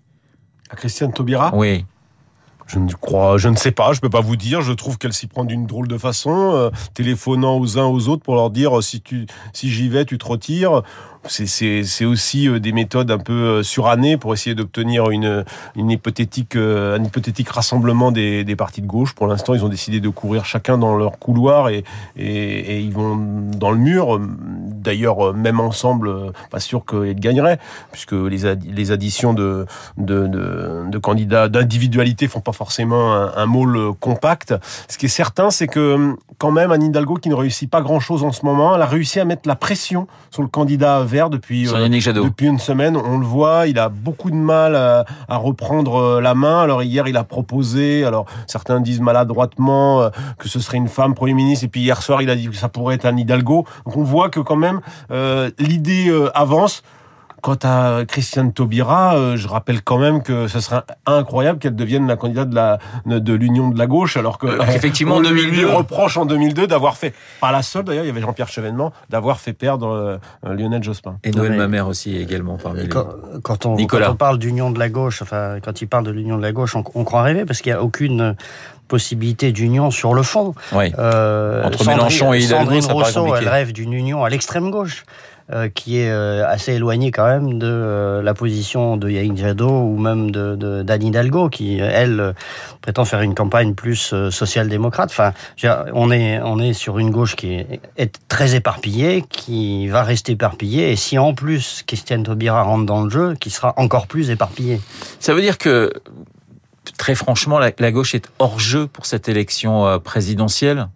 À 0.69 0.75
Christiane 0.75 1.13
Taubira 1.13 1.51
Oui. 1.55 1.85
Je 2.67 2.79
ne 2.79 2.91
crois, 2.91 3.37
je 3.37 3.47
ne 3.47 3.55
sais 3.55 3.71
pas, 3.71 3.93
je 3.93 4.01
peux 4.01 4.09
pas 4.09 4.21
vous 4.21 4.35
dire. 4.35 4.61
Je 4.61 4.73
trouve 4.73 4.97
qu'elle 4.97 5.13
s'y 5.13 5.27
prend 5.27 5.45
d'une 5.45 5.67
drôle 5.67 5.87
de 5.87 5.99
façon, 5.99 6.53
euh, 6.53 6.69
téléphonant 6.95 7.59
aux 7.59 7.77
uns 7.77 7.85
aux 7.85 8.07
autres 8.07 8.23
pour 8.23 8.33
leur 8.33 8.49
dire 8.49 8.81
si 8.81 9.01
tu, 9.01 9.27
si 9.53 9.69
j'y 9.69 9.87
vais, 9.87 10.05
tu 10.05 10.17
te 10.17 10.25
retires 10.25 10.81
c'est 11.27 12.05
aussi 12.05 12.47
euh, 12.47 12.59
des 12.59 12.71
méthodes 12.71 13.09
un 13.11 13.17
peu 13.17 13.33
euh, 13.33 13.63
surannées 13.63 14.17
pour 14.17 14.33
essayer 14.33 14.55
d'obtenir 14.55 15.09
une, 15.09 15.43
une 15.75 15.91
hypothétique, 15.91 16.55
un 16.55 17.03
hypothétique 17.03 17.49
rassemblement 17.49 18.11
des, 18.11 18.43
des 18.43 18.55
partis 18.55 18.81
de 18.81 18.87
gauche. 18.87 19.13
Pour 19.13 19.27
l'instant, 19.27 19.53
ils 19.53 19.65
ont 19.65 19.69
décidé 19.69 19.99
de 19.99 20.09
courir 20.09 20.45
chacun 20.45 20.77
dans 20.77 20.95
leur 20.95 21.19
couloir 21.19 21.69
et, 21.69 21.83
et, 22.15 22.25
et 22.25 22.79
ils 22.79 22.93
vont 22.93 23.15
dans 23.15 23.71
le 23.71 23.77
mur. 23.77 24.19
D'ailleurs, 24.85 25.33
même 25.33 25.59
ensemble, 25.59 26.31
pas 26.51 26.59
sûr 26.59 26.85
qu'ils 26.85 27.19
gagneraient, 27.19 27.59
puisque 27.91 28.13
les, 28.13 28.45
ad, 28.45 28.63
les 28.63 28.91
additions 28.91 29.33
de, 29.33 29.65
de, 29.97 30.27
de, 30.27 30.83
de 30.87 30.97
candidats 30.97 31.49
d'individualité 31.49 32.27
font 32.27 32.39
pas 32.39 32.53
forcément 32.53 33.13
un, 33.13 33.33
un 33.35 33.45
môle 33.45 33.93
compact. 33.99 34.53
Ce 34.87 34.97
qui 34.97 35.07
est 35.07 35.09
certain, 35.09 35.49
c'est 35.49 35.67
que 35.67 36.15
quand 36.37 36.51
même, 36.51 36.71
Anne 36.71 36.83
Hidalgo, 36.83 37.15
qui 37.15 37.29
ne 37.29 37.35
réussit 37.35 37.69
pas 37.69 37.81
grand-chose 37.81 38.23
en 38.23 38.31
ce 38.31 38.45
moment, 38.45 38.75
elle 38.75 38.81
a 38.81 38.85
réussi 38.85 39.19
à 39.19 39.25
mettre 39.25 39.47
la 39.47 39.55
pression 39.55 40.07
sur 40.31 40.41
le 40.41 40.47
candidat 40.47 41.01
vert 41.03 41.29
depuis, 41.29 41.67
euh, 41.67 41.87
depuis 41.89 42.47
une 42.47 42.59
semaine. 42.59 42.97
On 42.97 43.17
le 43.17 43.25
voit, 43.25 43.67
il 43.67 43.79
a 43.79 43.89
beaucoup 43.89 44.29
de 44.29 44.35
mal 44.35 44.75
à, 44.75 45.05
à, 45.27 45.37
reprendre 45.37 46.19
la 46.21 46.35
main. 46.35 46.61
Alors 46.61 46.83
hier, 46.83 47.07
il 47.07 47.17
a 47.17 47.23
proposé, 47.23 48.05
alors 48.05 48.25
certains 48.47 48.79
disent 48.79 49.01
maladroitement 49.01 50.01
euh, 50.01 50.09
que 50.37 50.49
ce 50.49 50.59
serait 50.59 50.77
une 50.77 50.87
femme 50.87 51.13
Premier 51.15 51.33
ministre, 51.33 51.65
et 51.65 51.67
puis 51.69 51.81
hier 51.81 52.01
soir, 52.01 52.21
il 52.21 52.29
a 52.29 52.35
dit 52.35 52.49
que 52.49 52.55
ça 52.55 52.69
pourrait 52.69 52.95
être 52.95 53.05
Anne 53.05 53.19
Hidalgo. 53.19 53.65
Donc 53.85 53.97
on 53.97 54.03
voit 54.03 54.29
que 54.29 54.39
quand 54.39 54.55
même, 54.55 54.74
euh, 55.11 55.49
l'idée 55.59 56.11
avance. 56.33 56.83
Quant 57.45 57.59
à 57.61 58.05
Christiane 58.07 58.53
Taubira, 58.53 59.15
euh, 59.15 59.37
je 59.37 59.47
rappelle 59.47 59.83
quand 59.83 59.99
même 59.99 60.23
que 60.23 60.47
ce 60.47 60.59
serait 60.59 60.81
incroyable 61.05 61.59
qu'elle 61.59 61.75
devienne 61.75 62.07
la 62.07 62.15
candidate 62.15 62.49
de 62.49 62.55
la 62.55 62.79
de 63.05 63.33
l'Union 63.33 63.69
de 63.69 63.77
la 63.77 63.85
gauche, 63.85 64.17
alors 64.17 64.39
que 64.39 64.47
euh, 64.47 64.63
effectivement, 64.73 65.17
on 65.17 65.21
2002. 65.21 65.51
lui 65.51 65.63
reproche 65.63 66.17
en 66.17 66.25
2002 66.25 66.65
d'avoir 66.65 66.97
fait, 66.97 67.13
pas 67.39 67.51
la 67.51 67.61
seule 67.61 67.83
d'ailleurs, 67.83 68.03
il 68.03 68.07
y 68.07 68.09
avait 68.09 68.21
Jean-Pierre 68.21 68.47
Chevènement, 68.47 68.93
d'avoir 69.11 69.39
fait 69.39 69.53
perdre 69.53 69.89
euh, 69.89 70.17
Lionel 70.55 70.81
Jospin. 70.81 71.19
Et 71.23 71.29
Noël 71.29 71.53
Mamère 71.53 71.87
aussi 71.87 72.17
également 72.17 72.57
parmi 72.57 72.89
quand, 72.89 73.05
les... 73.35 73.41
quand, 73.43 73.67
on, 73.67 73.75
Nicolas. 73.75 74.07
quand 74.07 74.13
on 74.13 74.17
parle 74.17 74.39
d'union 74.39 74.71
de 74.71 74.79
la 74.79 74.89
gauche, 74.89 75.21
enfin 75.21 75.57
quand 75.63 75.83
il 75.83 75.87
parle 75.87 76.05
de 76.05 76.11
l'union 76.11 76.37
de 76.37 76.41
la 76.41 76.51
gauche, 76.51 76.75
on, 76.75 76.83
on 76.95 77.03
croit 77.03 77.21
rêver 77.21 77.45
parce 77.45 77.61
qu'il 77.61 77.71
n'y 77.71 77.77
a 77.77 77.83
aucune 77.83 78.35
possibilité 78.87 79.51
d'union 79.51 79.91
sur 79.91 80.13
le 80.13 80.23
fond. 80.23 80.53
Oui. 80.71 80.91
Euh, 80.97 81.63
Entre 81.63 81.79
Sandrine, 81.79 81.97
Mélenchon 81.97 82.33
et 82.33 82.39
Hidalgo, 82.39 82.81
Sandrine 82.81 82.91
Rousseau, 82.91 83.35
elle 83.35 83.49
rêve 83.49 83.73
d'une 83.73 83.93
union 83.93 84.23
à 84.23 84.29
l'extrême 84.29 84.69
gauche. 84.71 85.05
euh, 85.51 85.69
qui 85.69 85.99
est 85.99 86.09
euh, 86.09 86.43
assez 86.47 86.73
éloignée 86.73 87.11
quand 87.11 87.27
même 87.27 87.59
de 87.59 87.67
euh, 87.69 88.23
la 88.23 88.33
position 88.33 88.97
de 88.97 89.11
Yannick 89.11 89.37
Jadot 89.37 89.69
ou 89.69 89.95
même 89.95 90.31
de, 90.31 90.55
de 90.55 90.81
d'Anne 90.81 91.03
Hidalgo, 91.03 91.49
qui 91.49 91.77
elle 91.77 92.33
prétend 92.81 93.05
faire 93.05 93.21
une 93.21 93.35
campagne 93.35 93.75
plus 93.75 94.15
social-démocrate. 94.31 95.11
Enfin, 95.11 95.33
on 95.93 96.09
est 96.09 96.39
on 96.41 96.59
est 96.59 96.73
sur 96.73 96.97
une 96.97 97.11
gauche 97.11 97.35
qui 97.35 97.53
est, 97.53 97.79
est, 97.95 98.17
très 98.27 98.55
éparpillée, 98.55 99.23
qui 99.29 99.87
va 99.87 100.01
rester 100.01 100.31
éparpillée, 100.31 100.91
et 100.91 100.95
si 100.95 101.19
en 101.19 101.35
plus 101.35 101.83
Christiane 101.85 102.23
Taubira 102.23 102.63
rentre 102.63 102.87
dans 102.87 103.03
le 103.03 103.11
jeu, 103.11 103.35
qui 103.39 103.51
sera 103.51 103.75
encore 103.77 104.07
plus 104.07 104.31
éparpillée. 104.31 104.81
Ça 105.19 105.35
veut 105.35 105.41
dire 105.41 105.59
que 105.59 105.93
très 106.97 107.15
franchement, 107.15 107.59
la, 107.59 107.91
gauche 107.91 108.15
est 108.15 108.29
hors 108.39 108.59
jeu 108.59 108.87
pour 108.87 109.05
cette 109.05 109.29
élection 109.29 109.99
présidentielle 109.99 110.87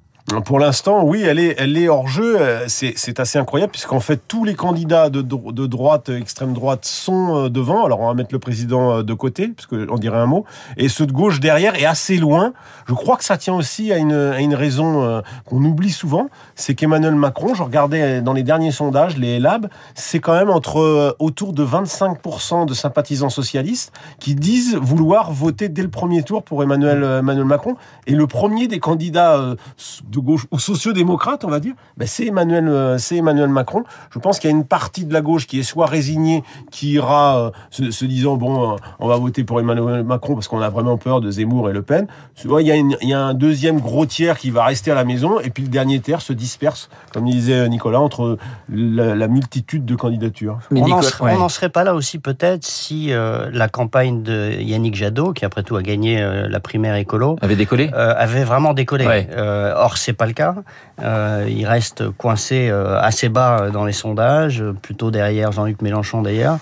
pour 0.46 0.60
l'instant, 0.60 1.04
oui, 1.04 1.24
elle 1.24 1.40
est, 1.40 1.56
elle 1.58 1.78
est 1.78 1.88
hors 1.88 2.08
jeu. 2.08 2.38
Euh, 2.40 2.66
c'est 2.68 3.20
assez 3.20 3.40
incroyable 3.40 3.72
puisqu'en 3.72 4.00
fait 4.00 4.22
tous 4.28 4.44
les 4.44 4.56
candidats 4.56 5.10
de, 5.10 5.22
droite, 5.22 6.10
extrême 6.10 6.54
droite, 6.54 6.86
sont 6.86 7.36
euh, 7.36 7.50
devant. 7.50 7.86
Alors 7.86 8.02
on 8.02 8.08
va 8.08 8.14
mettre 8.14 8.34
le 8.34 8.40
président 8.40 8.98
euh, 8.98 9.04
de 9.04 9.14
côté, 9.14 9.48
puisque 9.48 9.74
on 9.90 9.98
dirait 9.98 10.18
un 10.18 10.26
mot, 10.26 10.46
et 10.78 10.90
ceux 10.90 11.06
de 11.06 11.12
gauche 11.12 11.40
derrière 11.40 11.76
est 11.76 11.86
assez 11.86 12.18
loin. 12.18 12.54
Je 12.88 12.94
crois 12.94 13.18
que 13.18 13.24
ça 13.24 13.38
tient 13.38 13.54
aussi 13.54 13.92
à 13.92 13.98
une, 13.98 14.54
raison 14.54 15.22
qu'on 15.46 15.64
oublie 15.64 15.92
souvent, 15.92 16.28
c'est 16.56 16.74
qu'Emmanuel 16.74 17.16
Macron, 17.16 17.54
je 17.54 17.62
regardais 17.62 18.22
dans 18.22 18.34
les 18.34 18.42
derniers 18.44 18.72
sondages, 18.72 19.16
les 19.16 19.40
Lab, 19.40 19.70
c'est 19.94 20.20
quand 20.20 20.34
même 20.34 20.50
entre 20.50 21.16
autour 21.20 21.54
de 21.54 21.64
25% 21.64 22.66
de 22.66 22.74
sympathisants 22.74 23.30
socialistes 23.30 23.94
qui 24.20 24.34
disent 24.34 24.76
vouloir 24.76 25.32
voter 25.32 25.70
dès 25.70 25.84
le 25.84 25.90
premier 25.90 26.24
tour 26.24 26.42
pour 26.42 26.64
Emmanuel, 26.64 27.04
Emmanuel 27.20 27.46
Macron. 27.46 27.76
Et 28.08 28.16
le 28.16 28.26
premier 28.26 28.68
des 28.68 28.80
candidats 28.80 29.40
de 29.40 30.19
gauche 30.22 30.46
ou 30.52 30.60
sociodémocrate, 30.60 31.46
on 31.46 31.50
va 31.50 31.60
dire, 31.60 31.74
ben 31.98 32.08
c'est 32.08 32.28
Emmanuel, 32.28 32.68
euh, 32.68 32.98
c'est 32.98 33.18
Emmanuel 33.18 33.50
Macron. 33.50 33.84
Je 34.12 34.20
pense 34.20 34.40
qu'il 34.40 34.50
y 34.50 34.54
a 34.54 34.56
une 34.56 34.66
partie 34.66 35.06
de 35.06 35.14
la 35.14 35.22
gauche 35.22 35.48
qui 35.48 35.60
est 35.60 35.64
soit 35.64 35.86
résignée, 35.86 36.44
qui 36.72 36.92
ira 36.94 37.52
euh, 37.80 37.92
se, 37.92 38.06
disant 38.06 38.36
bon, 38.36 38.74
euh, 38.74 38.76
on 39.00 39.08
va 39.08 39.18
voter 39.18 39.44
pour 39.44 39.60
Emmanuel 39.60 40.04
Macron 40.04 40.34
parce 40.36 40.48
qu'on 40.48 40.62
a 40.62 40.70
vraiment 40.70 40.98
peur 40.98 41.22
de 41.22 41.32
Zemmour 41.32 41.70
et 41.70 41.74
Le 41.74 41.82
Pen. 41.82 42.08
Il 42.44 42.50
y, 42.62 42.72
a 42.72 42.76
il 42.76 43.10
y 43.10 43.14
a 43.14 43.22
un 43.22 43.34
deuxième 43.34 43.80
gros 43.80 44.06
tiers 44.06 44.38
qui 44.38 44.50
va 44.50 44.66
rester 44.66 44.92
à 44.92 44.96
la 44.96 45.04
maison 45.04 45.40
et 45.40 45.50
puis 45.50 45.64
le 45.64 45.70
dernier 45.70 46.00
tiers 46.00 46.22
se 46.22 46.34
disperse, 46.34 46.90
comme 47.14 47.26
disait 47.26 47.68
Nicolas, 47.70 48.00
entre 48.00 48.38
la, 48.70 49.28
multitude 49.28 49.86
de 49.86 49.96
candidatures. 49.96 50.60
Mais 50.72 50.82
on 50.82 51.38
n'en 51.38 51.50
serait 51.50 51.70
pas 51.70 51.84
là 51.84 51.94
aussi 51.94 52.18
peut-être 52.18 52.64
si 52.64 53.12
la 53.12 53.70
campagne 53.70 54.24
de 54.24 54.60
Yannick 54.60 54.96
Jadot, 54.96 55.34
qui 55.34 55.46
après 55.46 55.64
tout 55.64 55.76
a 55.76 55.82
gagné 55.82 56.20
la 56.50 56.60
primaire 56.60 56.96
écolo, 56.96 57.38
avait 57.42 57.56
décollé, 57.56 57.92
avait 57.94 58.44
vraiment 58.44 58.74
décollé. 58.74 59.06
or 59.38 59.98
c'est 59.98 60.09
pas 60.14 60.26
le 60.26 60.34
cas. 60.34 60.56
Euh, 61.02 61.48
il 61.50 61.66
reste 61.66 62.10
coincé 62.12 62.70
euh, 62.70 63.00
assez 63.00 63.30
bas 63.30 63.70
dans 63.72 63.86
les 63.86 63.94
sondages, 63.94 64.64
plutôt 64.82 65.12
derrière 65.12 65.52
Jean-Luc 65.52 65.82
Mélenchon 65.82 66.22
d'ailleurs. 66.22 66.58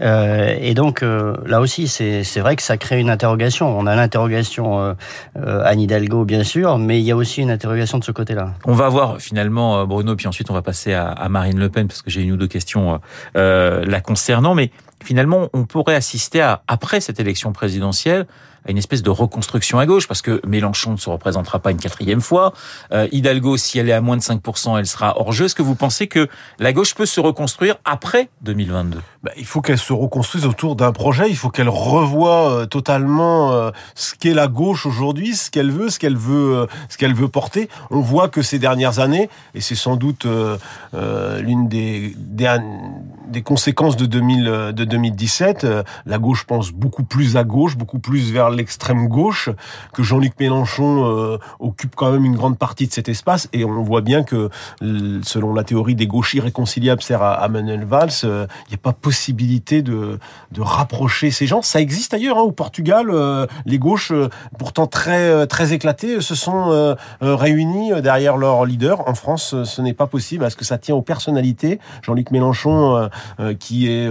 Euh, 0.00 0.56
et 0.60 0.74
donc 0.74 1.02
là 1.02 1.60
aussi, 1.60 1.88
c'est 1.88 2.40
vrai 2.40 2.56
que 2.56 2.62
ça 2.62 2.76
crée 2.76 3.00
une 3.00 3.10
interrogation. 3.10 3.76
On 3.76 3.86
a 3.86 3.94
l'interrogation 3.94 4.96
Anne 5.36 5.80
Hidalgo 5.80 6.24
bien 6.24 6.44
sûr, 6.44 6.78
mais 6.78 7.00
il 7.00 7.04
y 7.04 7.10
a 7.10 7.16
aussi 7.16 7.42
une 7.42 7.50
interrogation 7.50 7.98
de 7.98 8.04
ce 8.04 8.12
côté-là. 8.12 8.52
On 8.64 8.74
va 8.74 8.88
voir 8.88 9.18
finalement 9.20 9.86
Bruno, 9.86 10.16
puis 10.16 10.26
ensuite 10.26 10.50
on 10.50 10.54
va 10.54 10.62
passer 10.62 10.94
à 10.94 11.28
Marine 11.28 11.58
Le 11.58 11.68
Pen 11.68 11.88
parce 11.88 12.02
que 12.02 12.10
j'ai 12.10 12.22
une 12.22 12.32
ou 12.32 12.36
deux 12.36 12.48
questions 12.48 13.00
la 13.34 14.00
concernant, 14.00 14.54
mais 14.54 14.70
finalement 15.02 15.48
on 15.52 15.64
pourrait 15.64 15.96
assister 15.96 16.40
à 16.40 16.62
après 16.68 17.00
cette 17.00 17.20
élection 17.20 17.52
présidentielle 17.52 18.26
à 18.66 18.70
une 18.70 18.78
espèce 18.78 19.02
de 19.02 19.10
reconstruction 19.10 19.78
à 19.78 19.86
gauche, 19.86 20.08
parce 20.08 20.22
que 20.22 20.40
Mélenchon 20.46 20.92
ne 20.92 20.96
se 20.96 21.10
représentera 21.10 21.58
pas 21.58 21.70
une 21.70 21.78
quatrième 21.78 22.20
fois. 22.20 22.52
Euh, 22.92 23.08
Hidalgo, 23.12 23.56
si 23.56 23.78
elle 23.78 23.88
est 23.88 23.92
à 23.92 24.00
moins 24.00 24.16
de 24.16 24.22
5%, 24.22 24.78
elle 24.78 24.86
sera 24.86 25.18
hors 25.18 25.32
jeu. 25.32 25.46
Est-ce 25.46 25.54
que 25.54 25.62
vous 25.62 25.74
pensez 25.74 26.06
que 26.06 26.28
la 26.58 26.72
gauche 26.72 26.94
peut 26.94 27.06
se 27.06 27.20
reconstruire 27.20 27.76
après 27.84 28.28
2022 28.42 29.00
bah, 29.22 29.32
Il 29.36 29.46
faut 29.46 29.60
qu'elle 29.60 29.78
se 29.78 29.92
reconstruise 29.92 30.46
autour 30.46 30.76
d'un 30.76 30.92
projet. 30.92 31.28
Il 31.28 31.36
faut 31.36 31.50
qu'elle 31.50 31.68
revoie 31.68 32.50
euh, 32.50 32.66
totalement 32.66 33.52
euh, 33.52 33.70
ce 33.94 34.14
qu'est 34.14 34.34
la 34.34 34.48
gauche 34.48 34.86
aujourd'hui, 34.86 35.34
ce 35.34 35.50
qu'elle 35.50 35.70
veut, 35.70 35.90
ce 35.90 35.98
qu'elle 35.98 36.16
veut, 36.16 36.56
euh, 36.56 36.66
ce 36.88 36.96
qu'elle 36.96 37.14
veut 37.14 37.28
porter. 37.28 37.68
On 37.90 38.00
voit 38.00 38.28
que 38.28 38.42
ces 38.42 38.58
dernières 38.58 38.98
années, 38.98 39.28
et 39.54 39.60
c'est 39.60 39.74
sans 39.74 39.96
doute 39.96 40.26
l'une 40.92 41.68
des, 41.68 42.14
conséquences 43.44 43.96
de, 43.96 44.06
2000, 44.06 44.44
de 44.74 44.84
2017, 44.84 45.66
la 46.06 46.18
gauche 46.18 46.44
pense 46.44 46.70
beaucoup 46.70 47.04
plus 47.04 47.36
à 47.36 47.44
gauche, 47.44 47.76
beaucoup 47.76 47.98
plus 47.98 48.32
vers 48.32 48.50
l'extrême 48.52 49.08
gauche, 49.08 49.50
que 49.92 50.02
Jean-Luc 50.02 50.34
Mélenchon 50.38 51.04
euh, 51.04 51.38
occupe 51.58 51.94
quand 51.94 52.12
même 52.12 52.24
une 52.24 52.36
grande 52.36 52.58
partie 52.58 52.86
de 52.86 52.92
cet 52.92 53.08
espace, 53.08 53.48
et 53.52 53.64
on 53.64 53.82
voit 53.82 54.00
bien 54.00 54.22
que, 54.22 54.50
selon 54.80 55.54
la 55.54 55.64
théorie 55.64 55.94
des 55.94 56.06
gauches 56.06 56.34
irréconciliables, 56.34 57.02
sert 57.02 57.22
à, 57.22 57.48
Manuel 57.48 57.84
Valls, 57.84 58.10
euh, 58.24 58.46
il 58.66 58.70
n'y 58.70 58.74
a 58.74 58.78
pas 58.78 58.92
possibilité 58.92 59.82
de, 59.82 60.18
de 60.52 60.60
rapprocher 60.60 61.30
ces 61.30 61.46
gens. 61.46 61.62
Ça 61.62 61.80
existe 61.80 62.14
ailleurs, 62.14 62.38
hein, 62.38 62.42
au 62.42 62.52
Portugal, 62.52 63.10
euh, 63.10 63.46
les 63.66 63.78
gauches, 63.78 64.12
pourtant 64.58 64.86
très, 64.86 65.46
très 65.46 65.72
éclatées, 65.72 66.20
se 66.20 66.34
sont 66.34 66.96
réunies 67.20 67.92
derrière 68.02 68.36
leur 68.36 68.64
leader. 68.64 69.08
En 69.08 69.14
France, 69.14 69.62
ce 69.64 69.82
n'est 69.82 69.94
pas 69.94 70.06
possible, 70.06 70.42
parce 70.42 70.54
que 70.54 70.64
ça 70.64 70.78
tient 70.78 70.94
aux 70.94 71.02
personnalités? 71.02 71.78
Jean-Luc 72.02 72.30
Mélenchon, 72.30 73.08
qui, 73.58 73.88
est, 73.88 74.08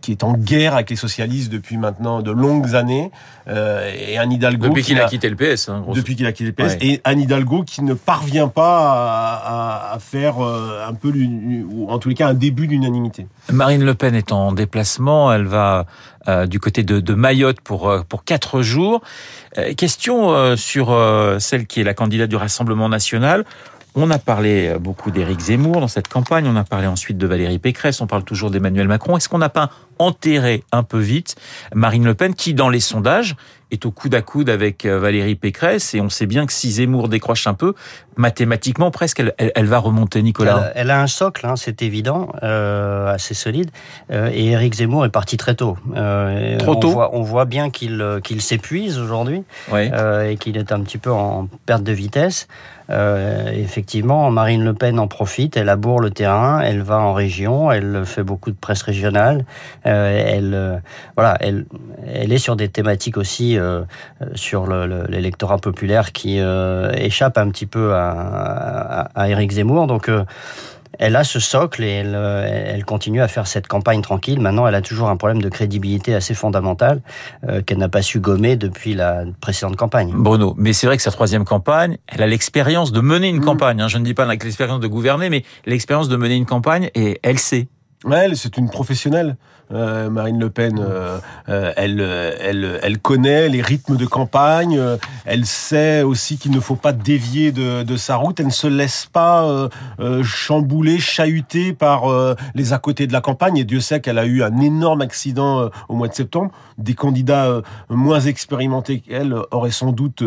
qui 0.00 0.12
est 0.12 0.24
en 0.24 0.32
guerre 0.32 0.74
avec 0.74 0.90
les 0.90 0.96
socialistes 0.96 1.50
depuis 1.50 1.76
maintenant 1.76 2.22
de 2.22 2.30
longues 2.30 2.74
années, 2.74 3.10
euh, 3.48 3.92
et 3.96 4.18
Anne 4.18 4.32
Hidalgo 4.32 4.66
depuis 4.66 4.82
qu'il 4.82 4.98
a, 5.00 5.06
quitté 5.06 5.30
le 5.30 5.36
PS. 5.36 5.68
Hein, 5.68 5.84
depuis 5.94 6.16
qu'il 6.16 6.26
a 6.26 6.32
quitté 6.32 6.46
le 6.46 6.52
PS 6.52 6.76
et 6.80 7.00
Anne 7.04 7.20
Hidalgo 7.20 7.62
qui 7.62 7.82
ne 7.82 7.94
parvient 7.94 8.48
pas 8.48 9.40
à, 9.42 9.92
à, 9.94 9.98
faire 10.00 10.44
euh, 10.44 10.84
un 10.86 10.94
peu 10.94 11.12
ou 11.68 11.88
en 11.88 11.98
tous 11.98 12.08
les 12.08 12.16
cas 12.16 12.28
un 12.28 12.34
début 12.34 12.66
d'unanimité. 12.66 13.28
Marine 13.52 13.84
Le 13.84 13.94
Pen 13.94 14.16
est 14.16 14.32
en 14.32 14.52
déplacement, 14.52 15.32
elle 15.32 15.44
va 15.44 15.86
euh, 16.26 16.46
du 16.46 16.58
côté 16.58 16.82
de, 16.82 16.98
de, 16.98 17.14
Mayotte 17.14 17.60
pour 17.60 18.04
pour 18.08 18.24
quatre 18.24 18.62
jours. 18.62 19.00
question 19.76 20.56
sur 20.56 20.96
celle 21.38 21.66
qui 21.66 21.80
est 21.80 21.84
la 21.84 21.94
candidate 21.94 22.28
du 22.28 22.36
Rassemblement 22.36 22.88
national. 22.88 23.44
On 23.94 24.10
a 24.10 24.18
parlé 24.18 24.74
beaucoup 24.78 25.10
d'Éric 25.10 25.40
Zemmour 25.40 25.80
dans 25.80 25.88
cette 25.88 26.08
campagne, 26.08 26.46
on 26.46 26.56
a 26.56 26.64
parlé 26.64 26.86
ensuite 26.86 27.16
de 27.16 27.26
Valérie 27.26 27.58
Pécresse, 27.58 28.02
on 28.02 28.06
parle 28.06 28.24
toujours 28.24 28.50
d'Emmanuel 28.50 28.88
Macron. 28.88 29.16
Est-ce 29.16 29.28
qu'on 29.28 29.38
n'a 29.38 29.48
pas 29.48 29.70
enterré 29.98 30.64
un 30.72 30.82
peu 30.82 30.98
vite 30.98 31.36
Marine 31.74 32.04
Le 32.04 32.14
Pen, 32.14 32.34
qui 32.34 32.54
dans 32.54 32.68
les 32.68 32.80
sondages 32.80 33.36
est 33.70 33.84
au 33.84 33.90
coude 33.90 34.14
à 34.14 34.22
coude 34.22 34.48
avec 34.48 34.84
euh, 34.84 34.98
Valérie 34.98 35.34
Pécresse, 35.34 35.94
et 35.94 36.00
on 36.00 36.08
sait 36.08 36.26
bien 36.26 36.46
que 36.46 36.52
si 36.52 36.70
Zemmour 36.70 37.08
décroche 37.08 37.46
un 37.46 37.54
peu, 37.54 37.74
mathématiquement 38.16 38.90
presque, 38.90 39.22
elle, 39.38 39.66
va 39.66 39.78
remonter, 39.78 40.22
Nicolas. 40.22 40.70
Elle, 40.74 40.90
a 40.90 41.02
un 41.02 41.06
socle, 41.06 41.44
hein, 41.46 41.56
c'est 41.56 41.82
évident, 41.82 42.28
euh, 42.42 43.12
assez 43.12 43.34
solide, 43.34 43.70
euh, 44.12 44.30
et 44.32 44.46
Éric 44.46 44.74
Zemmour 44.74 45.04
est 45.04 45.10
parti 45.10 45.36
très 45.36 45.54
tôt. 45.54 45.76
Trop 46.58 46.76
tôt. 46.76 46.88
On 46.88 46.92
voit, 46.92 47.14
on 47.14 47.22
voit 47.22 47.44
bien 47.44 47.70
qu'il 47.70 48.04
qu'il 48.22 48.40
s'épuise 48.40 48.98
aujourd'hui, 48.98 49.42
et 49.74 50.36
qu'il 50.36 50.56
est 50.56 50.72
un 50.72 50.80
petit 50.80 50.98
peu 50.98 51.10
en 51.10 51.48
perte 51.66 51.82
de 51.82 51.92
vitesse. 51.92 52.46
effectivement, 52.88 54.30
Marine 54.30 54.64
Le 54.64 54.74
Pen 54.74 54.98
en 55.00 55.08
profite, 55.08 55.56
elle 55.56 55.68
aboure 55.68 56.00
le 56.00 56.10
terrain, 56.10 56.60
elle 56.60 56.82
va 56.82 56.98
en 57.00 57.12
région, 57.12 57.72
elle 57.72 58.04
fait 58.06 58.22
beaucoup 58.22 58.52
de 58.52 58.56
presse 58.56 58.82
régionale, 58.82 59.44
elle, 59.86 60.54
euh, 60.54 60.76
voilà, 61.16 61.36
elle, 61.40 61.66
elle 62.06 62.32
est 62.32 62.38
sur 62.38 62.56
des 62.56 62.68
thématiques 62.68 63.16
aussi 63.16 63.58
euh, 63.58 63.82
sur 64.34 64.66
l'électorat 64.66 65.58
populaire 65.58 66.12
qui 66.12 66.38
échappe 66.38 67.38
un 67.38 67.48
petit 67.50 67.66
peu 67.66 67.94
à, 67.94 69.10
à, 69.14 69.28
Éric 69.28 69.52
Zemmour. 69.52 69.86
Donc 69.86 70.10
elle 70.98 71.16
a 71.16 71.24
ce 71.24 71.40
socle 71.40 71.84
et 71.84 71.90
elle, 71.90 72.14
elle, 72.14 72.84
continue 72.84 73.20
à 73.20 73.28
faire 73.28 73.46
cette 73.46 73.66
campagne 73.66 74.00
tranquille. 74.02 74.40
Maintenant, 74.40 74.66
elle 74.66 74.74
a 74.74 74.82
toujours 74.82 75.08
un 75.08 75.16
problème 75.16 75.42
de 75.42 75.48
crédibilité 75.48 76.14
assez 76.14 76.34
fondamental 76.34 77.00
qu'elle 77.66 77.78
n'a 77.78 77.88
pas 77.88 78.02
su 78.02 78.20
gommer 78.20 78.56
depuis 78.56 78.94
la 78.94 79.24
précédente 79.40 79.76
campagne. 79.76 80.12
Bruno, 80.14 80.54
mais 80.56 80.72
c'est 80.72 80.86
vrai 80.86 80.96
que 80.96 81.02
sa 81.02 81.10
troisième 81.10 81.44
campagne, 81.44 81.98
elle 82.08 82.22
a 82.22 82.26
l'expérience 82.26 82.92
de 82.92 83.00
mener 83.00 83.28
une 83.28 83.38
mm. 83.38 83.44
campagne. 83.44 83.80
Hein. 83.80 83.88
Je 83.88 83.98
ne 83.98 84.04
dis 84.04 84.14
pas 84.14 84.26
l'expérience 84.26 84.80
de 84.80 84.88
gouverner, 84.88 85.28
mais 85.30 85.44
l'expérience 85.66 86.08
de 86.08 86.16
mener 86.16 86.36
une 86.36 86.46
campagne 86.46 86.90
et 86.94 87.20
elle 87.22 87.38
sait. 87.38 87.68
Elle, 88.12 88.36
c'est 88.36 88.56
une 88.56 88.70
professionnelle. 88.70 89.36
Euh, 89.72 90.10
Marine 90.10 90.38
Le 90.38 90.48
Pen, 90.48 90.78
euh, 90.78 91.18
euh, 91.48 91.72
elle, 91.76 92.00
elle, 92.00 92.78
elle 92.82 92.98
connaît 92.98 93.48
les 93.48 93.62
rythmes 93.62 93.96
de 93.96 94.06
campagne. 94.06 94.80
elle 95.24 95.44
sait 95.44 96.02
aussi 96.02 96.38
qu'il 96.38 96.52
ne 96.52 96.60
faut 96.60 96.76
pas 96.76 96.92
dévier 96.92 97.52
de, 97.52 97.96
sa 97.96 98.16
route. 98.16 98.38
Elle 98.40 98.46
ne 98.46 98.50
se 98.50 98.66
laisse 98.66 99.08
pas 99.12 99.68
chambouler, 100.22 100.98
chahuter 100.98 101.72
par 101.72 102.04
les 102.54 102.72
à 102.72 102.78
côté 102.78 103.06
de 103.06 103.12
la 103.12 103.20
campagne. 103.20 103.56
Et 103.56 103.64
Dieu 103.64 103.80
sait 103.80 104.00
qu'elle 104.00 104.18
a 104.18 104.26
eu 104.26 104.42
un 104.42 104.58
énorme 104.58 105.00
accident 105.00 105.70
au 105.88 105.94
mois 105.94 106.08
de 106.08 106.14
septembre. 106.14 106.50
Des 106.78 106.94
candidats 106.94 107.62
moins 107.88 108.20
expérimentés 108.20 109.00
qu'elle 109.00 109.34
auraient 109.50 109.70
sans 109.70 109.92
doute 109.92 110.22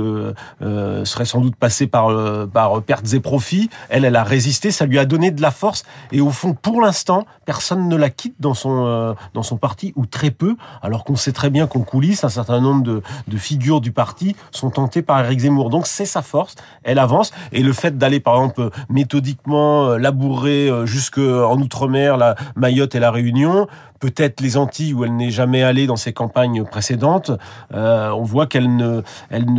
seraient 0.61 1.25
sans 1.25 1.41
doute 1.41 1.55
passés 1.55 1.87
par 1.87 2.09
par 2.47 2.81
pertes 2.81 3.13
et 3.13 3.19
profits. 3.19 3.69
Elle, 3.89 4.05
elle 4.05 4.15
a 4.15 4.23
résisté. 4.23 4.71
Ça 4.71 4.85
lui 4.85 4.99
a 4.99 5.05
donné 5.05 5.31
de 5.31 5.41
la 5.41 5.51
force. 5.51 5.83
Et 6.11 6.21
au 6.21 6.31
fond, 6.31 6.53
pour 6.53 6.81
l'instant, 6.81 7.25
personne 7.45 7.87
ne 7.87 7.95
la 7.95 8.09
quitte 8.09 8.35
dans 8.39 8.53
son 8.53 9.15
dans 9.33 9.43
son 9.43 9.57
parti 9.57 9.93
ou 9.95 10.05
très 10.05 10.31
peu, 10.31 10.55
alors 10.81 11.03
qu'on 11.03 11.15
sait 11.15 11.31
très 11.31 11.49
bien 11.49 11.67
qu'en 11.67 11.81
coulisses, 11.81 12.23
un 12.23 12.29
certain 12.29 12.59
nombre 12.59 12.83
de, 12.83 13.01
de 13.27 13.37
figures 13.37 13.81
du 13.81 13.91
parti 13.91 14.35
sont 14.51 14.69
tentées 14.69 15.01
par 15.01 15.23
Éric 15.23 15.39
Zemmour. 15.39 15.69
Donc 15.69 15.87
c'est 15.87 16.05
sa 16.05 16.21
force, 16.21 16.55
elle 16.83 16.99
avance 16.99 17.31
et 17.51 17.63
le 17.63 17.73
fait 17.73 17.97
d'aller 17.97 18.19
par 18.19 18.35
exemple 18.35 18.69
méthodiquement 18.89 19.97
labourer 19.97 20.71
jusqu'en 20.85 21.57
outre-mer, 21.57 22.17
la 22.17 22.35
Mayotte 22.55 22.95
et 22.95 22.99
la 22.99 23.11
Réunion, 23.11 23.67
peut-être 23.99 24.41
les 24.41 24.57
Antilles 24.57 24.93
où 24.93 25.03
elle 25.03 25.15
n'est 25.15 25.31
jamais 25.31 25.63
allée 25.63 25.87
dans 25.87 25.95
ses 25.95 26.13
campagnes 26.13 26.63
précédentes, 26.63 27.31
euh, 27.73 28.09
on 28.11 28.23
voit 28.23 28.47
qu'elle 28.47 28.75
ne, 28.75 29.01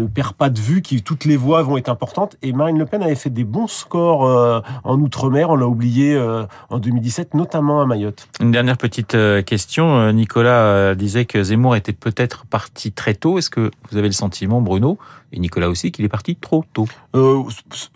perd 0.06 0.34
pas 0.34 0.50
de 0.50 0.58
vue, 0.58 0.82
que 0.82 0.98
toutes 0.98 1.24
les 1.24 1.36
voix 1.36 1.62
vont 1.62 1.76
être 1.76 1.88
importantes. 1.88 2.36
Et 2.42 2.52
Marine 2.52 2.78
Le 2.78 2.86
Pen 2.86 3.02
avait 3.02 3.14
fait 3.14 3.30
des 3.30 3.44
bons 3.44 3.66
scores 3.66 4.26
euh, 4.26 4.60
en 4.84 4.98
Outre-mer, 5.00 5.50
on 5.50 5.56
l'a 5.56 5.66
oublié 5.66 6.14
euh, 6.14 6.44
en 6.68 6.78
2017, 6.78 7.34
notamment 7.34 7.80
à 7.80 7.86
Mayotte. 7.86 8.28
Une 8.40 8.50
dernière 8.50 8.76
petite 8.76 9.16
question. 9.44 10.12
Nicolas 10.12 10.94
disait 10.94 11.24
que 11.24 11.42
Zemmour 11.42 11.76
était 11.76 11.92
peut-être 11.92 12.46
parti 12.46 12.92
très 12.92 13.14
tôt. 13.14 13.38
Est-ce 13.38 13.50
que 13.50 13.70
vous 13.90 13.96
avez 13.96 14.08
le 14.08 14.14
sentiment, 14.14 14.60
Bruno, 14.60 14.98
et 15.32 15.38
Nicolas 15.38 15.68
aussi, 15.68 15.92
qu'il 15.92 16.04
est 16.04 16.08
parti 16.08 16.36
trop 16.36 16.64
tôt 16.72 16.88
euh, 17.14 17.42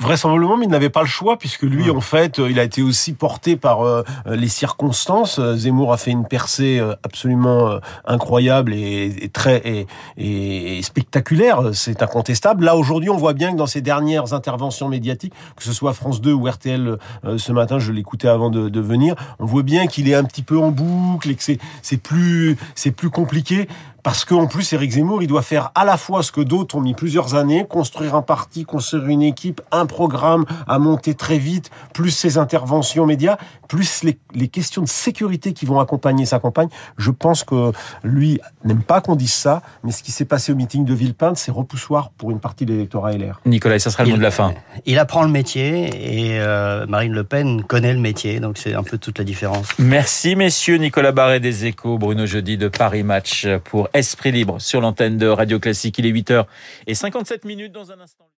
Vraisemblablement, 0.01 0.57
mais 0.57 0.67
il 0.67 0.71
n'avait 0.71 0.91
pas 0.91 1.03
le 1.03 1.09
choix, 1.09 1.39
puisque 1.39 1.63
lui, 1.63 1.91
en 1.91 2.01
fait, 2.01 2.39
il 2.39 2.59
a 2.59 2.65
été 2.65 2.83
aussi 2.83 3.13
porté 3.13 3.57
par 3.57 4.05
les 4.27 4.49
circonstances. 4.49 5.41
Zemmour 5.41 5.93
a 5.93 5.97
fait 5.97 6.11
une 6.11 6.27
percée 6.27 6.81
absolument 7.03 7.79
incroyable 8.05 8.73
et, 8.73 9.15
et 9.21 9.29
très 9.29 9.63
et, 9.65 9.87
et, 10.17 10.83
spectaculaire, 10.83 11.71
c'est 11.73 12.03
incontestable. 12.03 12.65
Là, 12.65 12.77
aujourd'hui, 12.77 13.11
on 13.11 13.17
voit 13.17 13.33
bien 13.33 13.53
que 13.53 13.57
dans 13.57 13.67
ses 13.67 13.81
dernières 13.81 14.33
interventions 14.33 14.89
médiatiques, 14.89 15.35
que 15.57 15.65
ce 15.65 15.73
soit 15.73 15.93
France 15.93 16.21
2 16.21 16.33
ou 16.33 16.49
RTL 16.49 16.97
euh, 17.25 17.39
ce 17.39 17.53
matin, 17.53 17.79
je 17.79 17.93
l'écoutais 17.93 18.29
avant 18.29 18.51
de, 18.51 18.69
de, 18.69 18.81
venir, 18.81 19.15
on 19.39 19.47
voit 19.47 19.63
bien 19.63 19.87
qu'il 19.87 20.09
est 20.09 20.15
un 20.15 20.25
petit 20.25 20.43
peu 20.43 20.59
en 20.59 20.71
boucle 20.71 21.31
et 21.31 21.35
que 21.35 21.43
c'est 21.43 21.97
plus, 21.97 22.57
c'est 22.75 22.91
plus 22.91 23.11
compliqué 23.11 23.69
parce 24.05 24.27
qu'en 24.27 24.47
plus, 24.47 24.71
Éric 24.75 24.93
Zemmour, 24.93 25.23
il 25.23 25.27
doit 25.27 25.43
faire 25.43 25.73
à 25.75 25.87
la 25.87 25.97
fois 25.97 26.23
ce 26.23 26.31
que 26.31 26.43
d'autres 26.43 26.77
ont 26.77 26.83
mis 26.83 26.93
plusieurs 26.93 27.35
années, 27.35 27.67
construire 27.67 28.15
un 28.15 28.21
parti, 28.21 28.67
construire 28.67 29.07
une 29.07 29.23
équipe, 29.23 29.63
un 29.73 29.87
programme 29.87 30.45
à 30.69 30.79
monter 30.79 31.15
très 31.15 31.39
vite, 31.39 31.71
plus 31.95 32.11
ses 32.11 32.37
interventions 32.37 33.07
médias, 33.07 33.39
plus 33.67 34.05
les, 34.05 34.19
les 34.35 34.49
questions 34.49 34.83
de 34.83 34.89
sécurité 34.89 35.55
qui 35.55 35.65
vont 35.65 35.81
accompagner 35.81 36.27
sa 36.27 36.39
campagne. 36.39 36.69
Je 36.99 37.11
pense 37.11 37.45
que 37.45 37.73
lui 38.03 38.41
n'aime 38.63 38.83
pas 38.83 39.01
qu'on 39.01 39.17
dise 39.17 39.33
ça, 39.33 39.63
mais 39.85 39.91
ce 39.91 40.03
qui 40.03 40.13
s'est 40.13 40.27
passé 40.27 40.53
au 40.53 40.55
meeting 40.55 40.85
de 40.85 40.93
Villepinte, 40.93 41.39
c'est 41.39 41.51
repoussoir 41.51 42.11
pour 42.11 42.31
une 42.31 42.41
partie 42.41 42.67
de 42.67 42.75
l'électorat 42.75 43.13
LR. 43.13 43.41
Nicolas, 43.47 43.79
ça 43.79 43.91
sera 43.91 44.05
le 44.05 44.11
mot 44.11 44.17
de 44.19 44.23
la 44.23 44.31
fin. 44.31 44.53
Il 44.85 44.99
apprend 44.99 45.23
le 45.23 45.31
métier 45.31 46.33
et 46.33 46.41
euh, 46.41 46.87
Marine 46.87 47.13
Le 47.15 47.25
Pen 47.25 47.65
connaît 47.65 47.95
le 47.95 48.01
métier, 48.01 48.39
donc 48.39 48.59
c'est 48.59 48.75
un 48.75 48.83
peu 48.83 48.99
toute 48.99 49.19
la 49.19 49.25
différence. 49.25 49.69
Merci 49.79 50.37
messieurs, 50.37 50.77
Nicolas 50.77 51.13
Barret 51.13 51.41
des 51.41 51.65
Échos, 51.65 51.97
Bruno 51.97 52.27
Jeudi 52.27 52.59
de 52.59 52.69
Paris 52.69 53.03
Match 53.03 53.47
pour 53.65 53.89
Esprit 53.95 54.33
Libre 54.33 54.61
sur 54.61 54.81
l'antenne 54.81 55.17
de 55.17 55.27
Radio 55.27 55.61
Classique. 55.61 55.99
Il 55.99 56.07
est 56.07 56.13
8h 56.13 56.47
et 56.87 56.95
57 56.95 57.45
minutes 57.45 57.73
dans 57.73 57.93
un 57.93 58.01
instant. 58.01 58.29